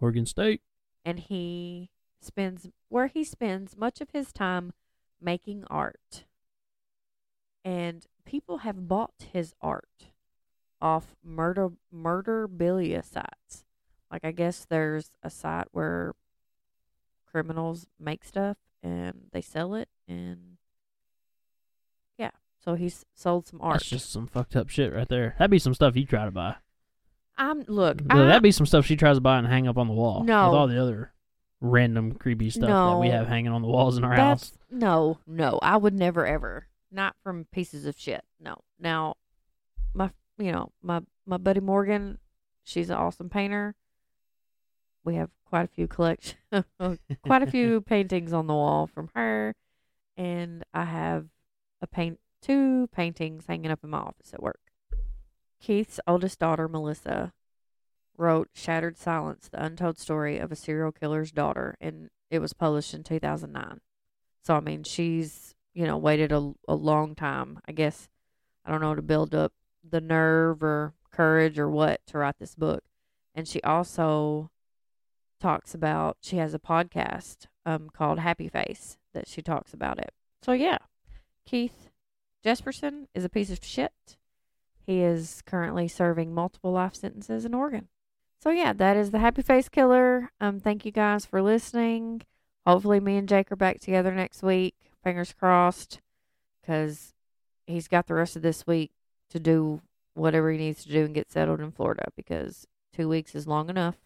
Oregon 0.01 0.25
State. 0.25 0.61
And 1.07 1.19
he 1.21 1.89
spends 2.19 2.67
where 2.89 3.07
he 3.07 3.23
spends 3.23 3.77
much 3.77 4.01
of 4.01 4.09
his 4.11 4.33
time 4.33 4.73
making 5.21 5.63
art. 5.69 6.25
And 7.63 8.05
people 8.25 8.59
have 8.59 8.89
bought 8.89 9.27
his 9.31 9.53
art 9.61 10.11
off 10.81 11.15
murder 11.23 11.69
murderabilia 11.93 13.05
sites. 13.05 13.63
Like 14.11 14.25
I 14.25 14.31
guess 14.31 14.65
there's 14.69 15.11
a 15.23 15.29
site 15.29 15.67
where 15.71 16.13
criminals 17.25 17.87
make 17.97 18.25
stuff 18.25 18.57
and 18.83 19.27
they 19.31 19.41
sell 19.41 19.75
it 19.75 19.87
and 20.09 20.57
yeah. 22.17 22.31
So 22.59 22.75
he's 22.75 23.05
sold 23.15 23.47
some 23.47 23.61
art. 23.61 23.75
That's 23.75 23.89
just 23.89 24.11
some 24.11 24.27
fucked 24.27 24.57
up 24.57 24.67
shit 24.67 24.93
right 24.93 25.07
there. 25.07 25.35
That'd 25.39 25.51
be 25.51 25.59
some 25.59 25.73
stuff 25.73 25.95
you 25.95 26.05
try 26.05 26.25
to 26.25 26.31
buy. 26.31 26.57
I'm 27.37 27.61
look. 27.67 28.01
I, 28.09 28.17
that'd 28.17 28.43
be 28.43 28.51
some 28.51 28.65
stuff 28.65 28.85
she 28.85 28.95
tries 28.95 29.17
to 29.17 29.21
buy 29.21 29.37
and 29.37 29.47
hang 29.47 29.67
up 29.67 29.77
on 29.77 29.87
the 29.87 29.93
wall. 29.93 30.23
No. 30.23 30.49
With 30.49 30.57
all 30.57 30.67
the 30.67 30.81
other 30.81 31.11
random 31.59 32.13
creepy 32.13 32.49
stuff 32.49 32.69
that 32.69 32.99
we 32.99 33.09
have 33.09 33.27
hanging 33.27 33.51
on 33.51 33.61
the 33.61 33.67
walls 33.67 33.97
in 33.97 34.03
our 34.03 34.13
house. 34.13 34.53
No, 34.69 35.19
no. 35.25 35.59
I 35.61 35.77
would 35.77 35.93
never 35.93 36.25
ever. 36.25 36.67
Not 36.91 37.15
from 37.23 37.45
pieces 37.51 37.85
of 37.85 37.97
shit. 37.99 38.23
No. 38.39 38.61
Now, 38.79 39.15
my 39.93 40.11
you 40.37 40.51
know 40.51 40.71
my 40.81 41.01
my 41.25 41.37
buddy 41.37 41.59
Morgan, 41.59 42.17
she's 42.63 42.89
an 42.89 42.97
awesome 42.97 43.29
painter. 43.29 43.75
We 45.03 45.15
have 45.15 45.29
quite 45.45 45.65
a 45.65 45.67
few 45.69 45.87
collection, 45.87 46.37
quite 47.23 47.41
a 47.41 47.47
few 47.47 47.81
paintings 47.87 48.33
on 48.33 48.47
the 48.47 48.53
wall 48.53 48.87
from 48.87 49.09
her, 49.15 49.55
and 50.17 50.63
I 50.73 50.83
have 50.83 51.27
a 51.81 51.87
paint 51.87 52.19
two 52.41 52.87
paintings 52.87 53.45
hanging 53.47 53.71
up 53.71 53.83
in 53.83 53.89
my 53.89 53.99
office 53.99 54.33
at 54.33 54.41
work. 54.41 54.59
Keith's 55.59 55.99
oldest 56.07 56.39
daughter, 56.39 56.67
Melissa, 56.67 57.33
wrote 58.17 58.49
Shattered 58.53 58.97
Silence, 58.97 59.47
the 59.47 59.63
untold 59.63 59.97
story 59.97 60.37
of 60.37 60.51
a 60.51 60.55
serial 60.55 60.91
killer's 60.91 61.31
daughter, 61.31 61.75
and 61.79 62.09
it 62.29 62.39
was 62.39 62.53
published 62.53 62.93
in 62.93 63.03
2009. 63.03 63.79
So, 64.43 64.55
I 64.55 64.59
mean, 64.59 64.83
she's, 64.83 65.55
you 65.73 65.85
know, 65.85 65.97
waited 65.97 66.31
a, 66.31 66.53
a 66.67 66.75
long 66.75 67.15
time, 67.15 67.59
I 67.67 67.71
guess, 67.71 68.09
I 68.65 68.71
don't 68.71 68.81
know, 68.81 68.95
to 68.95 69.01
build 69.01 69.35
up 69.35 69.53
the 69.87 70.01
nerve 70.01 70.63
or 70.63 70.93
courage 71.11 71.59
or 71.59 71.69
what 71.69 72.01
to 72.07 72.17
write 72.17 72.39
this 72.39 72.55
book. 72.55 72.83
And 73.35 73.47
she 73.47 73.61
also 73.61 74.49
talks 75.39 75.73
about, 75.73 76.17
she 76.21 76.37
has 76.37 76.53
a 76.53 76.59
podcast 76.59 77.47
um, 77.65 77.89
called 77.91 78.19
Happy 78.19 78.47
Face 78.47 78.97
that 79.13 79.27
she 79.27 79.41
talks 79.41 79.73
about 79.73 79.99
it. 79.99 80.11
So, 80.41 80.53
yeah, 80.53 80.77
Keith 81.45 81.89
Jesperson 82.43 83.07
is 83.13 83.25
a 83.25 83.29
piece 83.29 83.51
of 83.51 83.59
shit. 83.63 84.17
He 84.87 85.01
is 85.01 85.43
currently 85.45 85.89
serving 85.89 86.33
multiple 86.33 86.71
life 86.71 86.95
sentences 86.95 87.43
in 87.43 87.53
Oregon. 87.53 87.89
So 88.41 88.51
yeah, 88.51 88.71
that 88.71 88.95
is 88.95 89.11
the 89.11 89.19
Happy 89.19 89.41
Face 89.41 89.67
Killer. 89.67 90.31
Um, 90.39 90.61
thank 90.61 90.85
you 90.85 90.91
guys 90.91 91.25
for 91.25 91.41
listening. 91.41 92.21
Hopefully, 92.65 93.01
me 93.01 93.17
and 93.17 93.27
Jake 93.27 93.51
are 93.51 93.57
back 93.57 93.81
together 93.81 94.13
next 94.13 94.41
week. 94.41 94.75
Fingers 95.03 95.33
crossed, 95.33 95.99
because 96.61 97.13
he's 97.65 97.89
got 97.89 98.07
the 98.07 98.13
rest 98.13 98.37
of 98.37 98.41
this 98.41 98.65
week 98.65 98.91
to 99.29 99.39
do 99.39 99.81
whatever 100.13 100.51
he 100.51 100.57
needs 100.57 100.83
to 100.83 100.91
do 100.91 101.03
and 101.03 101.13
get 101.13 101.31
settled 101.31 101.59
in 101.59 101.71
Florida. 101.71 102.05
Because 102.15 102.65
two 102.93 103.09
weeks 103.09 103.35
is 103.35 103.45
long 103.45 103.69
enough, 103.69 103.97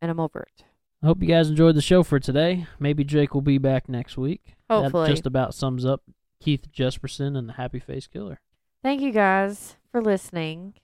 and 0.00 0.12
I'm 0.12 0.20
over 0.20 0.42
it. 0.42 0.64
I 1.02 1.06
hope 1.06 1.22
you 1.22 1.28
guys 1.28 1.50
enjoyed 1.50 1.74
the 1.74 1.82
show 1.82 2.04
for 2.04 2.20
today. 2.20 2.66
Maybe 2.78 3.02
Jake 3.02 3.34
will 3.34 3.40
be 3.40 3.58
back 3.58 3.88
next 3.88 4.16
week. 4.16 4.54
Hopefully. 4.68 5.08
That 5.08 5.12
just 5.12 5.26
about 5.26 5.54
sums 5.54 5.84
up 5.84 6.02
Keith 6.40 6.68
Jesperson 6.72 7.36
and 7.36 7.48
the 7.48 7.54
Happy 7.54 7.80
Face 7.80 8.06
Killer. 8.06 8.40
Thank 8.82 9.00
you 9.00 9.10
guys 9.10 9.76
for 9.90 10.02
listening 10.02 10.74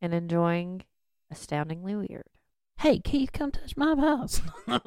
and 0.00 0.14
enjoying 0.14 0.82
Astoundingly 1.30 1.96
Weird. 1.96 2.28
Hey, 2.78 2.98
Keith, 2.98 3.32
come 3.32 3.50
touch 3.50 3.76
my 3.76 3.94
house. 3.96 4.40